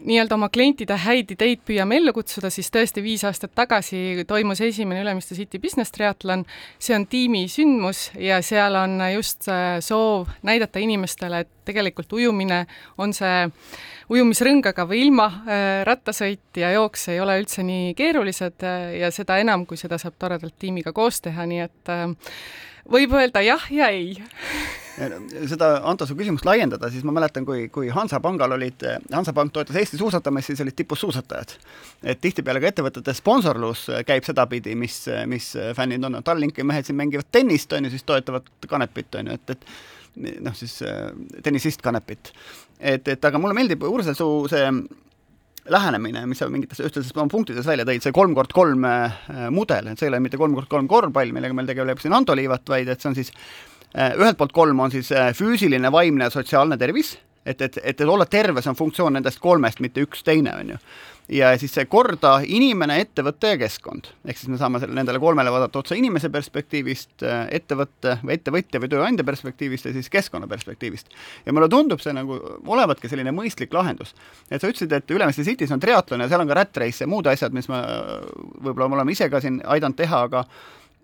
[0.00, 5.02] nii-öelda oma klientide häid ideid püüame ellu kutsuda, siis tõesti viis aastat tagasi toimus esimene
[5.04, 6.44] Ülemiste City Business triatlon.
[6.78, 9.48] see on tiimisündmus ja seal on just
[9.80, 12.64] soov näidata inimestele, et tegelikult ujumine
[12.98, 13.48] on see
[14.12, 19.38] ujumisrõngaga või ilma äh, rattasõit ja jooks ei ole üldse nii keerulised äh, ja seda
[19.42, 22.32] enam, kui seda saab toredalt tiimiga koos teha, nii et äh,
[22.90, 24.16] võib öelda jah ja ei
[25.46, 30.00] seda, Anto, su küsimust laiendada, siis ma mäletan, kui, kui Hansapangal olid, Hansapank toetas Eesti
[30.00, 31.54] suusatamist, siis olid tipus suusatajad.
[32.02, 37.30] et tihtipeale ka ettevõtete sponsorlus käib sedapidi, mis, mis fännid on, Tallinki mehed siin mängivad
[37.32, 40.80] tennist, on ju, siis toetavad Kanepit, on ju, et, et noh, siis
[41.42, 42.32] tennisist Kanepit.
[42.80, 44.66] et, et aga mulle meeldib, Ursel, su see
[45.72, 48.86] lähenemine, mis sa mingites ühtlases punktides välja tõid, see kolm kord kolm
[49.54, 52.36] mudel, et see ei ole mitte kolm kord kolm korvpall, millega meil tegeleb siin Anto
[52.36, 53.34] Liivat, vaid et see on siis
[53.96, 57.14] Äh, ühelt poolt kolm on siis äh, füüsiline, vaimne ja sotsiaalne tervis,
[57.46, 60.80] et, et, et olla terve, see on funktsioon nendest kolmest, mitte üks teine, on ju.
[61.28, 64.08] Ja siis see korda inimene, ettevõte ja keskkond.
[64.24, 68.80] ehk siis me saame selle, nendele kolmele vaadata otsa inimese perspektiivist, äh, ettevõtte või ettevõtja
[68.80, 71.12] või tööandja perspektiivist ja siis keskkonna perspektiivist.
[71.46, 74.14] ja mulle tundub see nagu olevatki selline mõistlik lahendus.
[74.50, 77.06] et sa ütlesid, et Ülemiste City's on triatlon ja seal on ka rat race ja
[77.06, 77.82] muud asjad, mis me
[78.62, 80.44] võib-olla me oleme ise ka siin aidanud teha, aga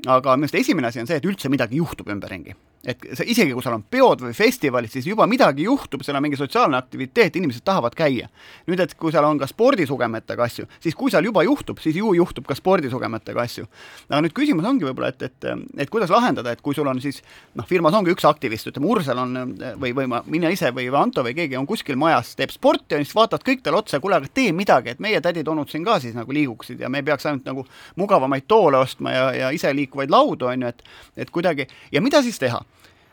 [0.07, 2.57] aga minu arust esimene asi on see, et üldse midagi juhtub ümberringi
[2.87, 6.25] et see, isegi kui seal on peod või festivalid, siis juba midagi juhtub, seal on
[6.25, 8.29] mingi sotsiaalne aktiviteet, inimesed tahavad käia.
[8.69, 12.13] nüüd, et kui seal on ka spordisugemetega asju, siis kui seal juba juhtub, siis ju
[12.15, 13.67] juhtub ka spordisugemetega asju.
[14.11, 17.23] aga nüüd küsimus ongi võib-olla, et, et, et kuidas lahendada, et kui sul on siis
[17.55, 21.25] noh, firmas ongi üks aktivist, ütleme Ursel on või, või ma, mina ise või Anto
[21.25, 24.31] või keegi on kuskil majas, teeb sporti ja siis vaatavad kõik talle otsa, kuule, aga
[24.33, 27.49] tee midagi, et meie tädid-onud siin ka siis nagu liiguksid ja me ei peaks ainult
[27.49, 27.67] nagu
[28.01, 30.85] mugavamaid toole ostma ja, ja iseliikuvaid laudu, on ju, et
[31.17, 32.61] et kuidagi, ja mida siis teha?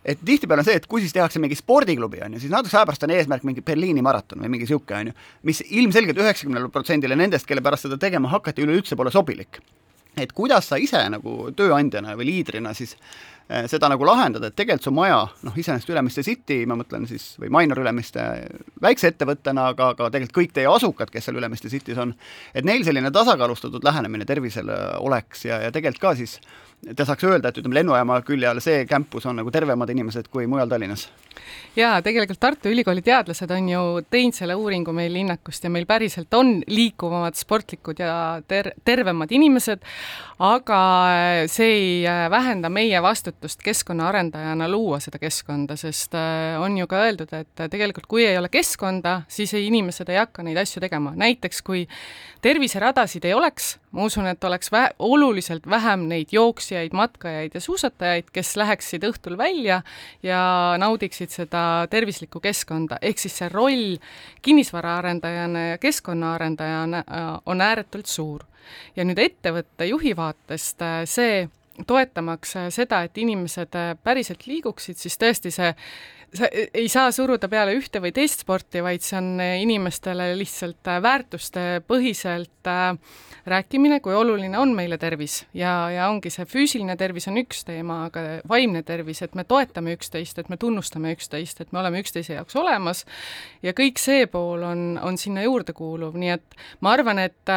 [0.05, 2.87] Et tihtipeale on see, et kui siis tehakse mingi spordiklubi, on ju, siis natukese aja
[2.89, 5.17] pärast on eesmärk mingi Berliini maraton või mingi niisugune, on ju,
[5.49, 9.61] mis ilmselgelt üheksakümnele protsendile nendest, kelle pärast seda tegema hakati, üleüldse pole sobilik.
[10.19, 12.97] Et kuidas sa ise nagu tööandjana või liidrina siis
[13.71, 17.51] seda nagu lahendada, et tegelikult su maja, noh, iseenesest Ülemiste City, ma mõtlen siis, või
[17.53, 18.23] Mainor Ülemiste
[18.83, 22.15] väikse ettevõttena, aga, aga tegelikult kõik teie asukad, kes seal Ülemiste City's on,
[22.55, 26.39] et neil selline tasakaalustatud lähenemine tervisele oleks ja, ja tegelikult ka siis
[26.97, 30.47] ta saaks öelda, et ütleme, lennujaama külje all see campus on nagu tervemad inimesed kui
[30.49, 31.07] mujal Tallinnas.
[31.77, 36.33] Jaa, tegelikult Tartu Ülikooli teadlased on ju teinud selle uuringu meil linnakust ja meil päriselt
[36.35, 38.15] on liikuvamad, sportlikud ja
[38.47, 39.85] ter-, tervemad inimesed,
[40.41, 40.81] aga
[41.51, 47.31] see ei vähenda meie vastutust keskkonnaarendajana luua seda keskkonda, sest äh, on ju ka öeldud,
[47.33, 51.13] et tegelikult kui ei ole keskkonda, siis ei, inimesed ei hakka neid asju tegema.
[51.15, 51.87] näiteks kui
[52.41, 58.29] terviseradasid ei oleks, ma usun, et oleks vä-, oluliselt vähem neid jooksjaid, matkajaid ja suusatajaid,
[58.33, 59.81] kes läheksid õhtul välja
[60.23, 60.41] ja
[60.81, 63.97] naudiksid seda tervislikku keskkonda, ehk siis see roll
[64.41, 68.45] kinnisvaraarendajana ja keskkonnaarendajana äh, on ääretult suur.
[68.95, 71.49] ja nüüd ettevõtte juhi vaatest äh, see,
[71.87, 75.75] toetamaks äh, seda, et inimesed päriselt liiguksid, siis tõesti see
[76.33, 82.69] sa ei saa suruda peale ühte või teist sporti, vaid see on inimestele lihtsalt väärtustepõhiselt
[82.71, 85.41] äh, rääkimine, kui oluline on meile tervis.
[85.53, 89.95] Ja, ja ongi see füüsiline tervis on üks teema, aga vaimne tervis, et me toetame
[89.97, 93.05] üksteist, et me tunnustame üksteist, et me oleme üksteise jaoks olemas.
[93.65, 97.55] Ja kõik see pool on, on sinna juurde kuuluv, nii et ma arvan, et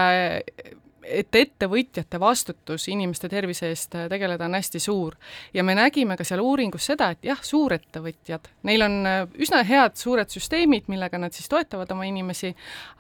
[1.07, 5.17] et ettevõtjate vastutus inimeste tervise eest äh, tegeleda on hästi suur.
[5.55, 9.97] ja me nägime ka seal uuringus seda, et jah, suurettevõtjad, neil on äh, üsna head
[10.01, 12.55] suured süsteemid, millega nad siis toetavad oma inimesi,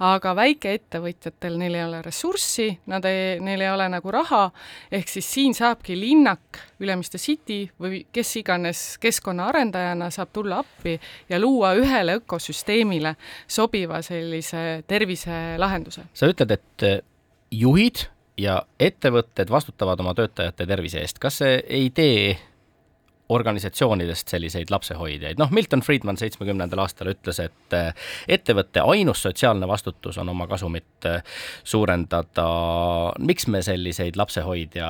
[0.04, 4.44] aga väikeettevõtjatel, neil ei ole ressurssi, nad ei, neil ei ole nagu raha,
[4.92, 10.98] ehk siis siin saabki linnak, Ülemiste City või kes iganes keskkonnaarendajana saab tulla appi
[11.30, 13.14] ja luua ühele ökosüsteemile
[13.48, 16.08] sobiva sellise terviselahenduse.
[16.12, 17.04] sa ütled, et
[17.54, 18.06] juhid
[18.40, 22.34] ja ettevõtted vastutavad oma töötajate tervise eest, kas see ei tee
[23.34, 27.90] organisatsioonidest selliseid lapsehoidjaid, noh, Milton Friedman seitsmekümnendal aastal ütles, et eh,
[28.36, 31.22] ettevõtte ainus sotsiaalne vastutus on oma kasumit eh,
[31.64, 32.46] suurendada.
[33.18, 34.88] miks me selliseid lapsehoidja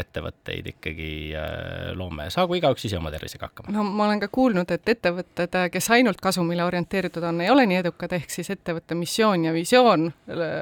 [0.00, 3.74] ettevõtteid ikkagi eh, loome, saagu igaüks ise oma tervisega hakkama?
[3.76, 7.80] no ma olen ka kuulnud, et ettevõtted, kes ainult kasumile orienteeritud on, ei ole nii
[7.82, 10.10] edukad, ehk siis ettevõtte missioon ja visioon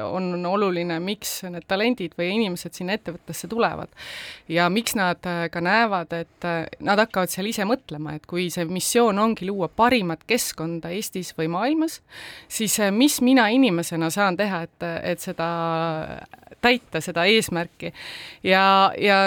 [0.07, 3.89] on oluline, miks need talendid või inimesed sinna ettevõttesse tulevad.
[4.49, 6.49] ja miks nad ka näevad, et
[6.81, 11.51] nad hakkavad seal ise mõtlema, et kui see missioon ongi luua parimat keskkonda Eestis või
[11.53, 12.01] maailmas,
[12.49, 15.49] siis eh, mis mina inimesena saan teha, et, et seda
[16.61, 17.93] täita, seda eesmärki.
[18.45, 19.21] ja, ja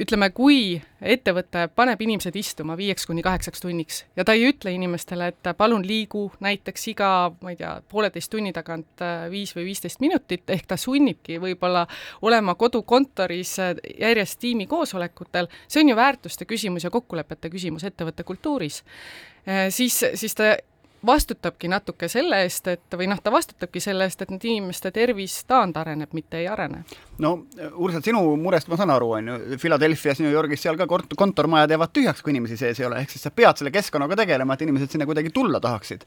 [0.00, 5.28] ütleme, kui ettevõte paneb inimesed istuma viieks kuni kaheksaks tunniks ja ta ei ütle inimestele,
[5.30, 7.10] et palun liigu näiteks iga,
[7.42, 11.86] ma ei tea, pooleteist tunni tagant äh, viis või viisteist minutit, ehk ta sunnibki võib-olla
[12.26, 18.26] olema kodukontoris äh, järjest tiimi koosolekutel, see on ju väärtuste küsimus ja kokkulepete küsimus ettevõtte
[18.26, 18.82] kultuuris,
[19.46, 20.56] äh, siis, siis ta
[21.06, 25.36] vastutabki natuke selle eest, et või noh, ta vastutabki selle eest, et need inimeste tervis
[25.50, 26.84] taandareneb, mitte ei arene.
[27.18, 27.34] no
[27.74, 31.76] Ursel, sinu murest ma saan aru, on ju, Philadelphia's, New Yorgis, seal ka kont-, kontormajad
[31.76, 34.66] jäävad tühjaks, kui inimesi sees ei ole, ehk siis sa pead selle keskkonnaga tegelema, et
[34.66, 36.06] inimesed sinna kuidagi tulla tahaksid.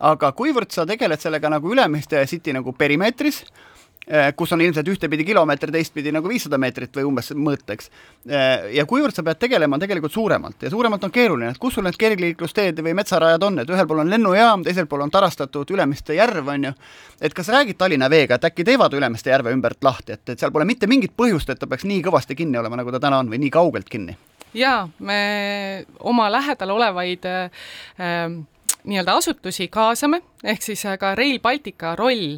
[0.00, 3.44] aga kuivõrd sa tegeled sellega nagu Ülemiste City nagu perimeetris,
[4.36, 7.90] kus on ilmselt ühtepidi kilomeeter, teistpidi nagu viissada meetrit või umbes mõõta, eks.
[8.26, 10.62] Eh, ja kuivõrd sa pead tegelema tegelikult suuremalt.
[10.62, 14.02] Ja suuremalt on keeruline, et kus sul need kergliiklusteed või metsarajad on, et ühel pool
[14.02, 16.74] on lennujaam, teisel pool on tarastatud Ülemiste järv, on ju,
[17.20, 20.52] et kas räägid Tallinna Veega, et äkki teevad Ülemiste järve ümbert lahti, et, et seal
[20.52, 23.30] pole mitte mingit põhjust, et ta peaks nii kõvasti kinni olema, nagu ta täna on,
[23.30, 24.18] või nii kaugelt kinni?
[24.52, 27.62] jaa, me oma lähedal olevaid äh,
[28.84, 32.36] nii-öelda asutusi kaasame, ehk siis ka Rail Baltica roll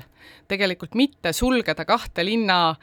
[0.48, 2.74] tegelikult mitte sulgeda kahte linna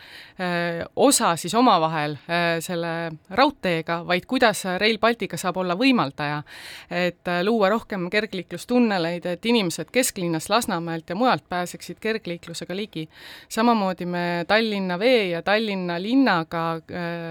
[0.95, 2.15] osa siis omavahel
[2.63, 6.41] selle raudteega, vaid kuidas Rail Baltica saab olla võimaldaja.
[6.89, 13.09] et luua rohkem kergliiklustunneleid, et inimesed kesklinnast, Lasnamäelt ja mujalt pääseksid kergliiklusega ligi.
[13.49, 16.81] samamoodi me Tallinna Vee ja Tallinna linnaga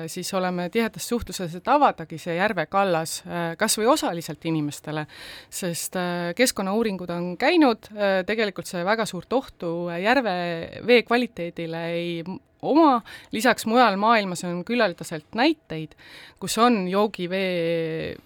[0.07, 3.23] siis oleme tihedas suhtluses, et avadagi see järve kallas
[3.59, 5.07] kas või osaliselt inimestele,
[5.51, 5.97] sest
[6.37, 7.91] keskkonnauuringud on käinud,
[8.27, 12.25] tegelikult see väga suurt ohtu järve vee kvaliteedile ei
[12.63, 13.01] oma,
[13.33, 15.97] lisaks mujal maailmas on küllaldaselt näiteid,
[16.41, 18.17] kus on joogivee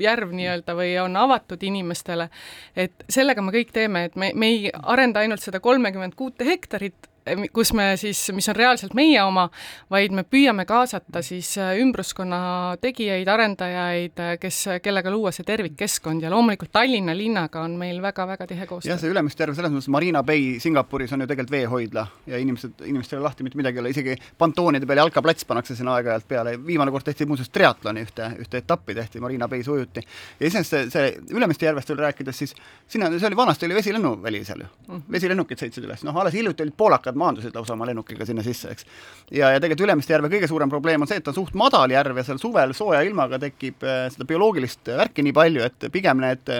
[0.00, 2.28] järv nii-öelda või on avatud inimestele,
[2.78, 7.09] et sellega me kõik teeme, et me, me ei arenda ainult seda kolmekümmend kuute hektarit,
[7.52, 9.46] kus me siis, mis on reaalselt meie oma,
[9.90, 16.24] vaid me püüame kaasata siis äh, ümbruskonna tegijaid, arendajaid, äh, kes, kellega luua see tervikkeskkond
[16.24, 18.92] ja loomulikult Tallinna linnaga on meil väga-väga tihe koostöö.
[18.92, 22.84] jah, see Ülemiste järv selles mõttes, Marina Bay Singapuris on ju tegelikult veehoidla ja inimesed,
[22.86, 26.94] inimestel lahti mitte midagi ei ole, isegi pantoonide peal jalkaplats pannakse sinna aeg-ajalt peale, viimane
[26.94, 30.04] kord tehti muuseas triatloni ühte, ühte etappi tehti Marina Bay's ujuti.
[30.40, 32.54] ja iseenesest see, see Ülemiste järvest veel rääkides, siis
[32.88, 35.12] sinna, see oli vanasti oli vesilennuväli seal ju mm, -hmm.
[35.12, 38.86] vesilennukid sõitsid üles, noh alles hiljuti olid poolakad maandusid lausa oma lennukiga sinna sisse, eks.
[39.30, 41.90] ja, ja tegelikult Ülemiste järve kõige suurem probleem on see, et ta on suht madal
[41.90, 46.22] järv ja seal suvel sooja ilmaga tekib äh, seda bioloogilist värki nii palju, et pigem
[46.22, 46.54] need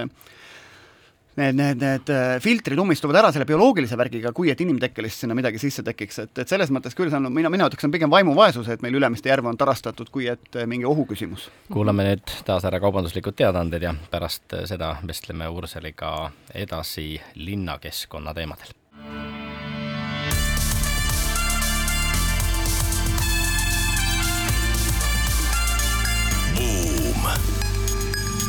[1.40, 5.60] need, need, need äh, filtrid ummistuvad ära selle bioloogilise värgiga, kui et inimtekkelist sinna midagi
[5.62, 8.68] sisse tekiks, et, et selles mõttes küll see on, mina, mina ütleks, on pigem vaimuvaesus,
[8.72, 11.48] et meil Ülemiste järv on tarastatud, kui et äh, mingi ohuküsimus.
[11.72, 18.76] kuulame nüüd taas ära kaubanduslikud teadaanded ja pärast seda vestleme Urseliga edasi linnakeskkonna teemadel.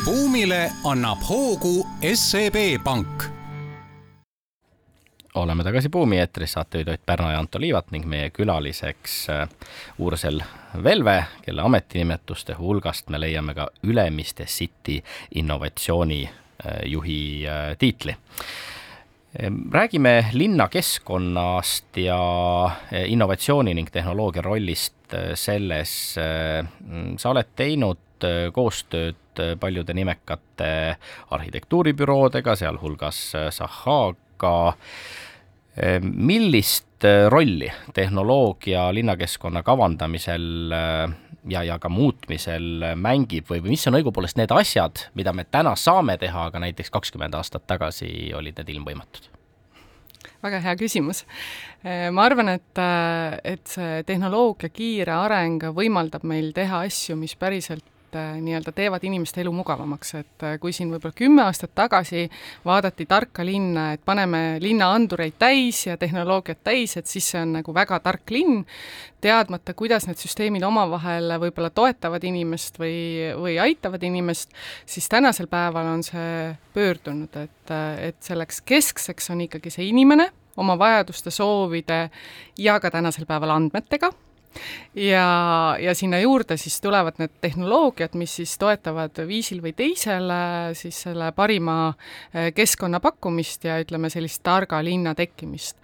[0.04, 3.22] Buumile annab hoogu SEB Pank.
[5.34, 9.48] oleme tagasi Buumi eetris, saatejuhid Ott Pärna ja Anto Liivat ning meie külaliseks äh,
[9.98, 10.42] Ursel
[10.84, 15.02] Velve, kelle ametinimetuste hulgast me leiame ka Ülemiste City
[15.34, 18.16] innovatsioonijuhi äh, tiitli
[19.72, 22.72] räägime linnakeskkonnast ja äh,
[23.06, 24.94] innovatsiooni ning tehnoloogia rollist
[25.34, 26.14] selles.
[27.18, 28.11] sa oled teinud
[28.52, 30.96] koostööd koostööd paljude nimekate
[31.30, 34.74] arhitektuuribüroodega, sealhulgas Sahaga.
[36.02, 40.70] millist rolli tehnoloogia linnakeskkonna kavandamisel
[41.48, 45.74] ja, ja ka muutmisel mängib või, või mis on õigupoolest need asjad, mida me täna
[45.74, 49.30] saame teha, aga näiteks kakskümmend aastat tagasi olid need ilmvõimatud?
[50.42, 51.24] väga hea küsimus.
[52.12, 52.78] ma arvan, et,
[53.44, 57.84] et see tehnoloogia kiire areng võimaldab meil teha asju, mis päriselt
[58.14, 62.26] Äh, nii-öelda teevad inimeste elu mugavamaks, et äh, kui siin võib-olla kümme aastat tagasi
[62.60, 67.54] vaadati tarka linna, et paneme linna andureid täis ja tehnoloogiat täis, et siis see on
[67.56, 68.66] nagu väga tark linn,
[69.24, 72.98] teadmata, kuidas need süsteemid omavahel võib-olla toetavad inimest või,
[73.38, 74.52] või aitavad inimest,
[74.84, 77.72] siis tänasel päeval on see pöördunud, et,
[78.10, 80.28] et selleks keskseks on ikkagi see inimene
[80.60, 82.02] oma vajaduste, soovide
[82.60, 84.12] ja ka tänasel päeval andmetega
[84.94, 90.32] ja, ja sinna juurde siis tulevad need tehnoloogiad, mis siis toetavad viisil või teisel
[90.78, 91.76] siis selle parima
[92.34, 95.76] eh, keskkonna pakkumist ja ütleme, sellist targa linna tekkimist.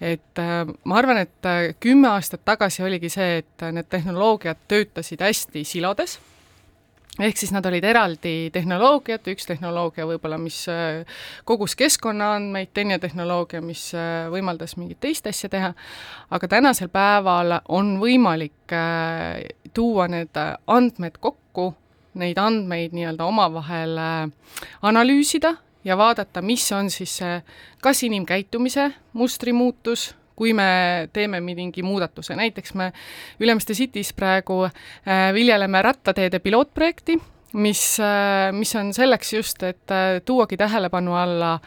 [0.00, 5.22] et eh, ma arvan, et eh, kümme aastat tagasi oligi see, et need tehnoloogiad töötasid
[5.22, 6.18] hästi silodes
[7.22, 11.04] ehk siis nad olid eraldi tehnoloogiad, üks tehnoloogia võib-olla, mis äh,
[11.46, 15.70] kogus keskkonnaandmeid, teine tehnoloogia, mis äh, võimaldas mingit teist asja teha,
[16.34, 19.44] aga tänasel päeval on võimalik äh,
[19.74, 20.34] tuua need
[20.66, 21.72] andmed kokku,
[22.18, 23.96] neid andmeid nii-öelda omavahel
[24.86, 25.56] analüüsida
[25.86, 27.16] ja vaadata, mis on siis
[27.82, 32.92] kas inimkäitumise mustri muutus, kui me teeme mingi muudatuse, näiteks me
[33.40, 37.18] Ülemiste City's praegu äh, viljeleme rattateede pilootprojekti,
[37.52, 41.58] mis, äh, mis on selleks just, et äh, tuuagi tähelepanu alla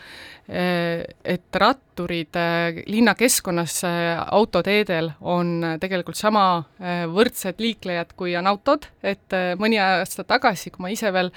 [0.47, 1.55] et
[1.97, 9.79] ratturid äh, linnakeskkonnas äh, autoteedel on tegelikult sama võrdsed liiklejad, kui on autod, et mõni
[9.81, 11.31] aasta tagasi, kui ma ise veel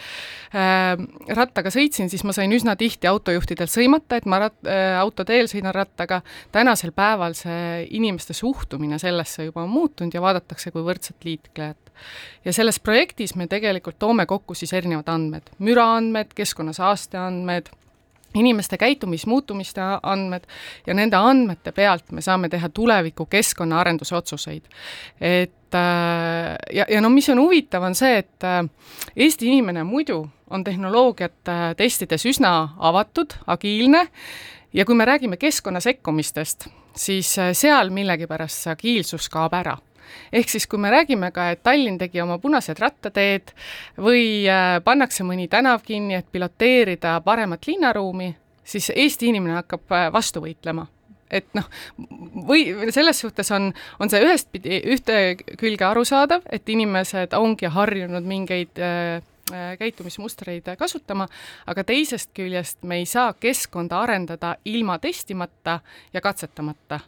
[0.53, 4.69] rattaga sõitsin, siis ma sain üsna tihti autojuhtidelt sõimata, et ma rat-,
[5.01, 6.21] autoteel sõidan rattaga,
[6.53, 11.91] tänasel päeval see inimeste suhtumine sellesse juba on muutunud ja vaadatakse kui võrdset liiklejat.
[12.45, 17.73] Ja selles projektis me tegelikult toome kokku siis erinevad andmed, müraandmed, keskkonnasaaste andmed,
[18.35, 20.45] inimeste käitumismuutumiste andmed
[20.87, 24.63] ja nende andmete pealt me saame teha tuleviku keskkonnaarenduse otsuseid.
[25.21, 28.65] et äh, ja, ja no mis on huvitav, on see, et äh,
[29.17, 34.09] Eesti inimene muidu on tehnoloogiat äh, testides üsna avatud, agiilne
[34.73, 39.77] ja kui me räägime keskkonna sekkumistest, siis seal millegipärast see agiilsus kaob ära
[40.33, 43.55] ehk siis, kui me räägime ka, et Tallinn tegi oma punased rattateed
[43.99, 48.33] või äh, pannakse mõni tänav kinni, et piloteerida paremat linnaruumi,
[48.65, 50.87] siis Eesti inimene hakkab äh, vastu võitlema.
[51.31, 51.67] Et noh,
[52.49, 53.71] või selles suhtes on,
[54.03, 59.21] on see ühest pidi ühte külge arusaadav, et inimesed ongi harjunud mingeid äh,
[59.51, 61.29] äh käitumismustreid kasutama,
[61.67, 65.81] aga teisest küljest me ei saa keskkonda arendada ilma testimata
[66.13, 67.01] ja katsetamata.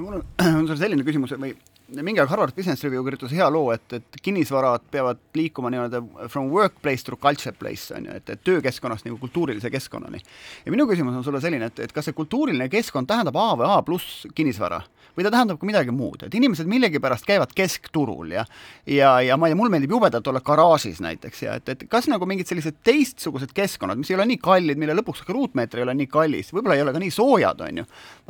[0.00, 0.24] Mul on,
[0.58, 1.56] on sul selline küsimus või
[1.88, 6.50] mingi aeg Harvard Business Review kirjutas hea loo, et, et kinnisvarad peavad liikuma nii-öelda from
[6.52, 10.22] workplace to culture place, on ju, et, et töökeskkonnast nagu kultuurilise keskkonnani.
[10.64, 13.68] ja minu küsimus on sulle selline, et, et kas see kultuuriline keskkond tähendab A või
[13.68, 14.82] A pluss kinnisvara
[15.16, 18.44] või ta tähendab ka midagi muud, et inimesed millegipärast käivad keskturul ja
[18.86, 22.08] ja, ja ma ei tea, mulle meeldib jubedalt olla garaažis näiteks ja et, et kas
[22.08, 25.86] nagu mingid sellised teistsugused keskkonnad, mis ei ole nii kallid, mille lõpuks ka ruutmeeter ei
[25.86, 27.86] ole nii kallis, võib-olla ei ole ka nii soojad, on ju,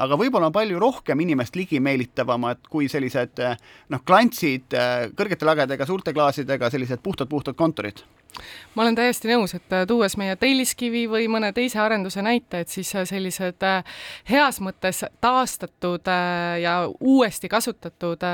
[0.07, 3.42] aga võib-olla on palju rohkem inimest ligimeelitavamad kui sellised
[3.93, 4.75] noh, klantsid
[5.17, 8.05] kõrgete lagedega, suurte klaasidega, sellised puhtad-puhtad kontorid
[8.75, 12.73] ma olen täiesti nõus, et äh, tuues meie Telliskivi või mõne teise arenduse näite, et
[12.73, 13.85] siis äh, sellised äh,
[14.31, 16.09] heas mõttes taastatud
[16.63, 18.25] ja uuesti kasutatud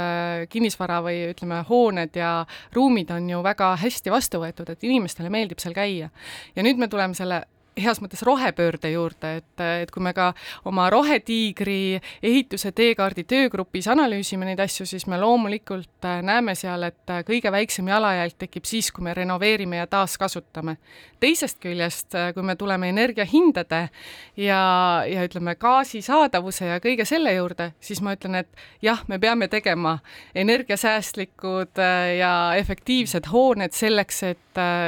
[0.51, 2.33] kinnisvara või ütleme, hooned ja
[2.75, 6.11] ruumid on ju väga hästi vastu võetud, et inimestele meeldib seal käia.
[6.57, 7.45] ja nüüd me tuleme selle
[7.83, 10.31] heas mõttes rohepöörde juurde, et, et kui me ka
[10.69, 17.13] oma Rohetiigri ehituse teekaardi töögrupis analüüsime neid asju, siis me loomulikult äh, näeme seal, et
[17.13, 20.77] äh, kõige väiksem jalajälg tekib siis, kui me renoveerime ja taaskasutame.
[21.21, 23.89] teisest küljest, äh, kui me tuleme energiahindade
[24.37, 24.63] ja,
[25.07, 29.49] ja ütleme, gaasi saadavuse ja kõige selle juurde, siis ma ütlen, et jah, me peame
[29.49, 29.99] tegema
[30.35, 31.81] energiasäästlikud
[32.19, 34.45] ja efektiivsed hooned selleks, et,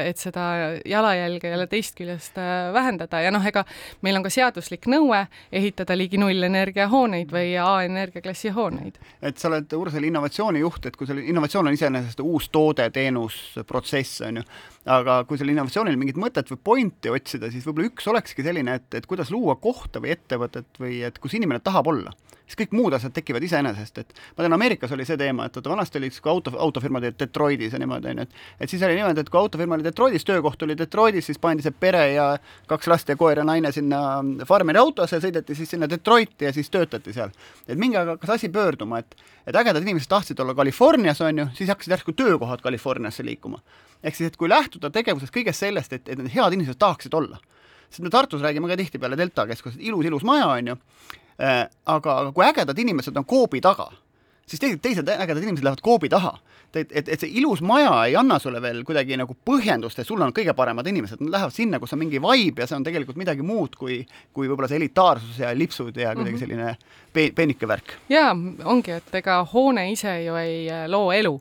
[0.07, 0.47] et seda
[0.87, 3.65] jalajälge jälle teist küljest vähendada vähendada ja noh, ega
[4.03, 8.99] meil on ka seaduslik nõue ehitada ligi nullenergia hooneid või A-energiaklassi hooneid.
[9.23, 12.91] et sa oled, Urve, selle innovatsiooni juht, et kui selle innovatsioon on iseenesest uus toode,
[12.91, 14.47] teenus, protsess, on ju,
[14.87, 18.89] aga kui sellel innovatsioonil mingit mõtet või pointi otsida, siis võib-olla üks olekski selline, et,
[18.95, 22.15] et kuidas luua kohta või ettevõtet või et kus inimene tahab olla
[22.51, 25.71] siis kõik muud asjad tekivad iseenesest, et ma tean, Ameerikas oli see teema, et vaata
[25.71, 28.97] vanasti oli üks auto, autofirma oli Detroitis ja niimoodi, on ju, et et siis oli
[28.99, 32.27] niimoodi, et kui autofirma oli Detroitis, töökoht oli Detroitis, siis pandi see pere ja
[32.71, 34.01] kaks last ja koer ja naine sinna
[34.49, 37.31] farmeri autosse, sõideti siis sinna Detroiti ja siis töötati seal.
[37.69, 41.47] et mingi aeg hakkas asi pöörduma, et et ägedad inimesed tahtsid olla Californias, on ju,
[41.55, 43.63] siis hakkasid järsku töökohad Californiasse liikuma.
[44.03, 47.39] ehk siis, et kui lähtuda tegevuses kõigest sellest, et, et need head inimesed tahaksid olla
[47.91, 50.77] sest me Tartus räägime ka tihtipeale Delta keskusest, ilus, ilus maja, on ju,
[51.41, 53.91] aga, aga kui ägedad inimesed on koobi taga,
[54.47, 56.39] siis tegelikult teised ägedad inimesed lähevad koobi taha.
[56.75, 60.23] et, et, et see ilus maja ei anna sulle veel kuidagi nagu põhjendust, et sul
[60.23, 63.19] on kõige paremad inimesed, nad lähevad sinna, kus on mingi vibe ja see on tegelikult
[63.19, 63.97] midagi muud kui,
[64.33, 66.45] kui võib-olla see elitaarsus ja lipsud ja kuidagi mhm.
[66.45, 67.97] selline pe-, peenike värk.
[68.13, 68.31] jaa,
[68.71, 71.35] ongi, et ega hoone ise ju ei loo elu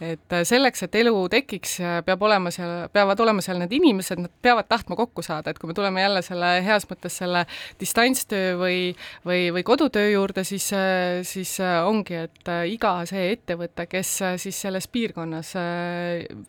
[0.00, 4.20] et äh, selleks, et elu tekiks, äh, peab olema seal, peavad olema seal need inimesed,
[4.22, 7.44] nad peavad tahtma kokku saada, et kui me tuleme jälle selle heas mõttes selle
[7.80, 8.78] distantstöö või,
[9.26, 14.86] või, või kodutöö juurde, siis, äh, siis ongi, et iga see ettevõte, kes siis selles
[14.92, 15.52] piirkonnas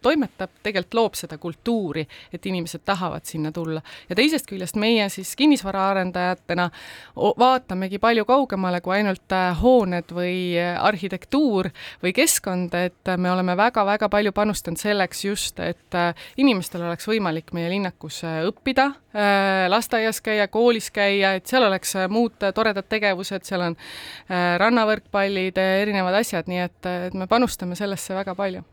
[0.03, 3.81] toimetab, tegelikult loob seda kultuuri, et inimesed tahavad sinna tulla.
[4.09, 6.69] ja teisest küljest meie siis kinnisvaraarendajatena
[7.39, 11.69] vaatamegi palju kaugemale kui ainult hooned või arhitektuur
[12.03, 17.07] või keskkond, et me oleme oleme väga-väga palju panustanud selleks just, et äh, inimestel oleks
[17.07, 22.89] võimalik meie linnakus äh, õppida, äh, lasteaias käia, koolis käia, et seal oleks muud toredad
[22.89, 23.77] tegevused, seal on
[24.29, 28.65] rannavõrkpallid, erinevad asjad, nii et, et me panustame sellesse väga palju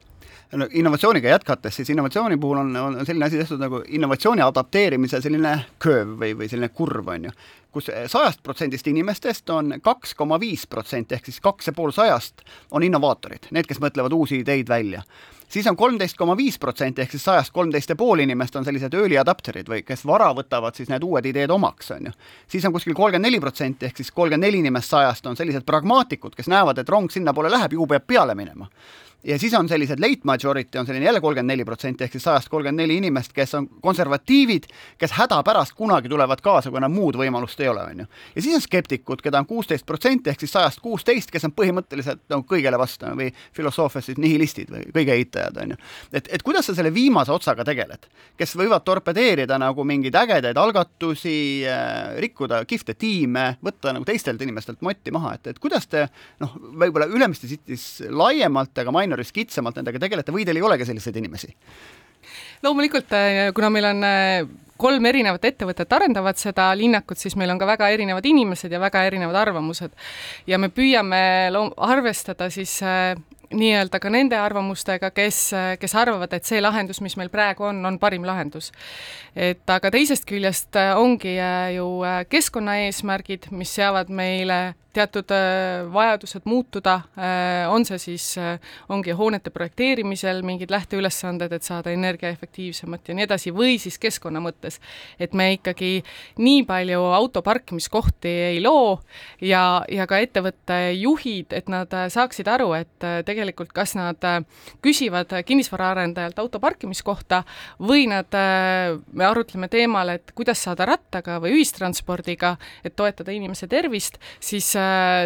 [0.52, 6.18] innovatsiooniga jätkates, siis innovatsiooni puhul on, on selline asi tehtud nagu innovatsiooni adapteerimise selline curve
[6.20, 7.36] või, või selline kurv, on ju
[7.76, 12.40] kus sajast protsendist inimestest on kaks koma viis protsenti ehk siis kaks ja pool sajast
[12.70, 15.02] on innovaatorid, need, kes mõtlevad uusi ideid välja
[15.48, 18.94] siis on kolmteist koma viis protsenti ehk siis sajast kolmteist ja pool inimest on sellised
[18.94, 22.12] early adapter'id või kes vara võtavad siis need uued ideed omaks, on ju.
[22.48, 26.34] siis on kuskil kolmkümmend neli protsenti ehk siis kolmkümmend neli inimest sajast on sellised pragmaatikud,
[26.34, 28.70] kes näevad, et rong sinnapoole läheb, ju peab peale minema
[29.24, 32.48] ja siis on sellised late majority on selline jälle kolmkümmend neli protsenti ehk siis sajast
[32.48, 37.60] kolmkümmend neli inimest, kes on konservatiivid, kes hädapärast kunagi tulevad kaasa, kui enam muud võimalust
[37.60, 38.06] ei ole, on ju.
[38.36, 42.22] ja siis on skeptikud, keda on kuusteist protsenti ehk siis sajast kuusteist, kes on põhimõtteliselt
[42.30, 45.80] no kõigele vastu või filosoofias siis nihilistid või kõige eitajad, on ju.
[46.12, 48.06] et, et kuidas sa selle viimase otsaga tegeled,
[48.38, 51.36] kes võivad torpedeerida nagu mingeid ägedaid algatusi
[51.66, 56.06] äh,, rikkuda kihvte tiime, võtta nagu teistelt inimestelt motti maha, et, et kuidas te
[56.40, 60.84] noh, võib-olla Ülemiste City's laiemalt, aga Mainor Minoris kitsamalt nendega tegelete või teil ei olegi
[60.84, 61.54] selliseid inimesi?
[62.64, 64.48] loomulikult, äh, kuna meil on äh,
[64.80, 69.04] kolm erinevat ettevõtet arendavad seda linnakut, siis meil on ka väga erinevad inimesed ja väga
[69.08, 69.92] erinevad arvamused.
[70.46, 73.14] ja me püüame loom-, arvestada siis äh,
[73.56, 75.38] nii-öelda ka nende arvamustega, kes,
[75.80, 78.72] kes arvavad, et see lahendus, mis meil praegu on, on parim lahendus.
[79.36, 81.38] et aga teisest küljest ongi
[81.76, 81.86] ju
[82.28, 88.56] keskkonnaeesmärgid, mis seavad meile teatud äh, vajadused muutuda, äh, on see siis, äh,
[88.92, 94.80] ongi hoonete projekteerimisel mingid lähteülesanded, et saada energiaefektiivsemat ja nii edasi, või siis keskkonna mõttes.
[95.20, 96.02] et me ikkagi
[96.38, 99.00] nii palju auto parkimiskohti ei loo
[99.40, 104.22] ja, ja ka ettevõtte juhid, et nad saaksid aru, et tegelikult kas nad
[104.84, 107.42] küsivad kinnisvaraarendajalt auto parkimiskohta
[107.80, 108.32] või nad,
[109.12, 114.72] me arutleme teemal, et kuidas saada rattaga või ühistranspordiga, et toetada inimese tervist, siis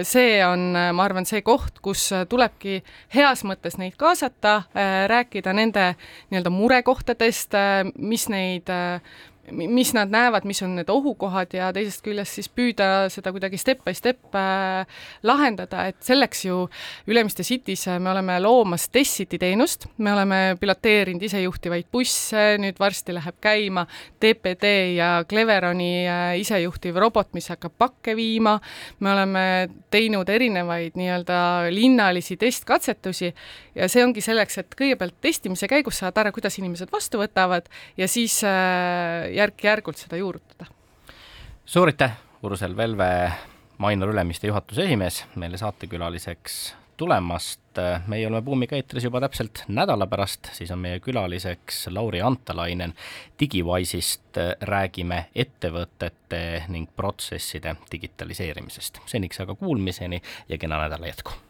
[0.06, 2.80] see on, äh, ma arvan, see koht, kus äh, tulebki
[3.14, 4.62] heas mõttes neid kaasata,
[5.11, 5.92] rääkida nende
[6.30, 7.56] nii-öelda murekohtadest,
[7.98, 8.70] mis neid
[9.53, 13.82] mis nad näevad, mis on need ohukohad ja teisest küljest siis püüda seda kuidagi step
[13.86, 14.86] by step äh,
[15.26, 16.62] lahendada, et selleks ju
[17.11, 23.14] Ülemiste City's äh, me oleme loomas Tessiti teenust, me oleme piloteerinud isejuhtivaid busse, nüüd varsti
[23.16, 23.86] läheb käima
[24.20, 28.59] TPD ja Cleveroni äh, isejuhtiv robot, mis hakkab pakke viima,
[29.01, 29.44] me oleme
[29.90, 31.40] teinud erinevaid nii-öelda
[31.74, 33.32] linnalisi testkatsetusi
[33.74, 38.09] ja see ongi selleks, et kõigepealt testimise käigus saada ära, kuidas inimesed vastu võtavad ja
[38.11, 40.66] siis äh, järk-järgult seda juurutada.
[41.64, 43.32] suur aitäh, Urusel Velve,
[43.78, 47.61] Mainor Ülemiste juhatuse esimees, meile saatekülaliseks tulemast.
[48.07, 52.93] meie oleme Buumiga eetris juba täpselt nädala pärast, siis on meie külaliseks Lauri Antalainen.
[53.41, 59.01] Digiwise'ist räägime ettevõtete ning protsesside digitaliseerimisest.
[59.07, 61.49] seniks aga kuulmiseni ja kena nädala jätku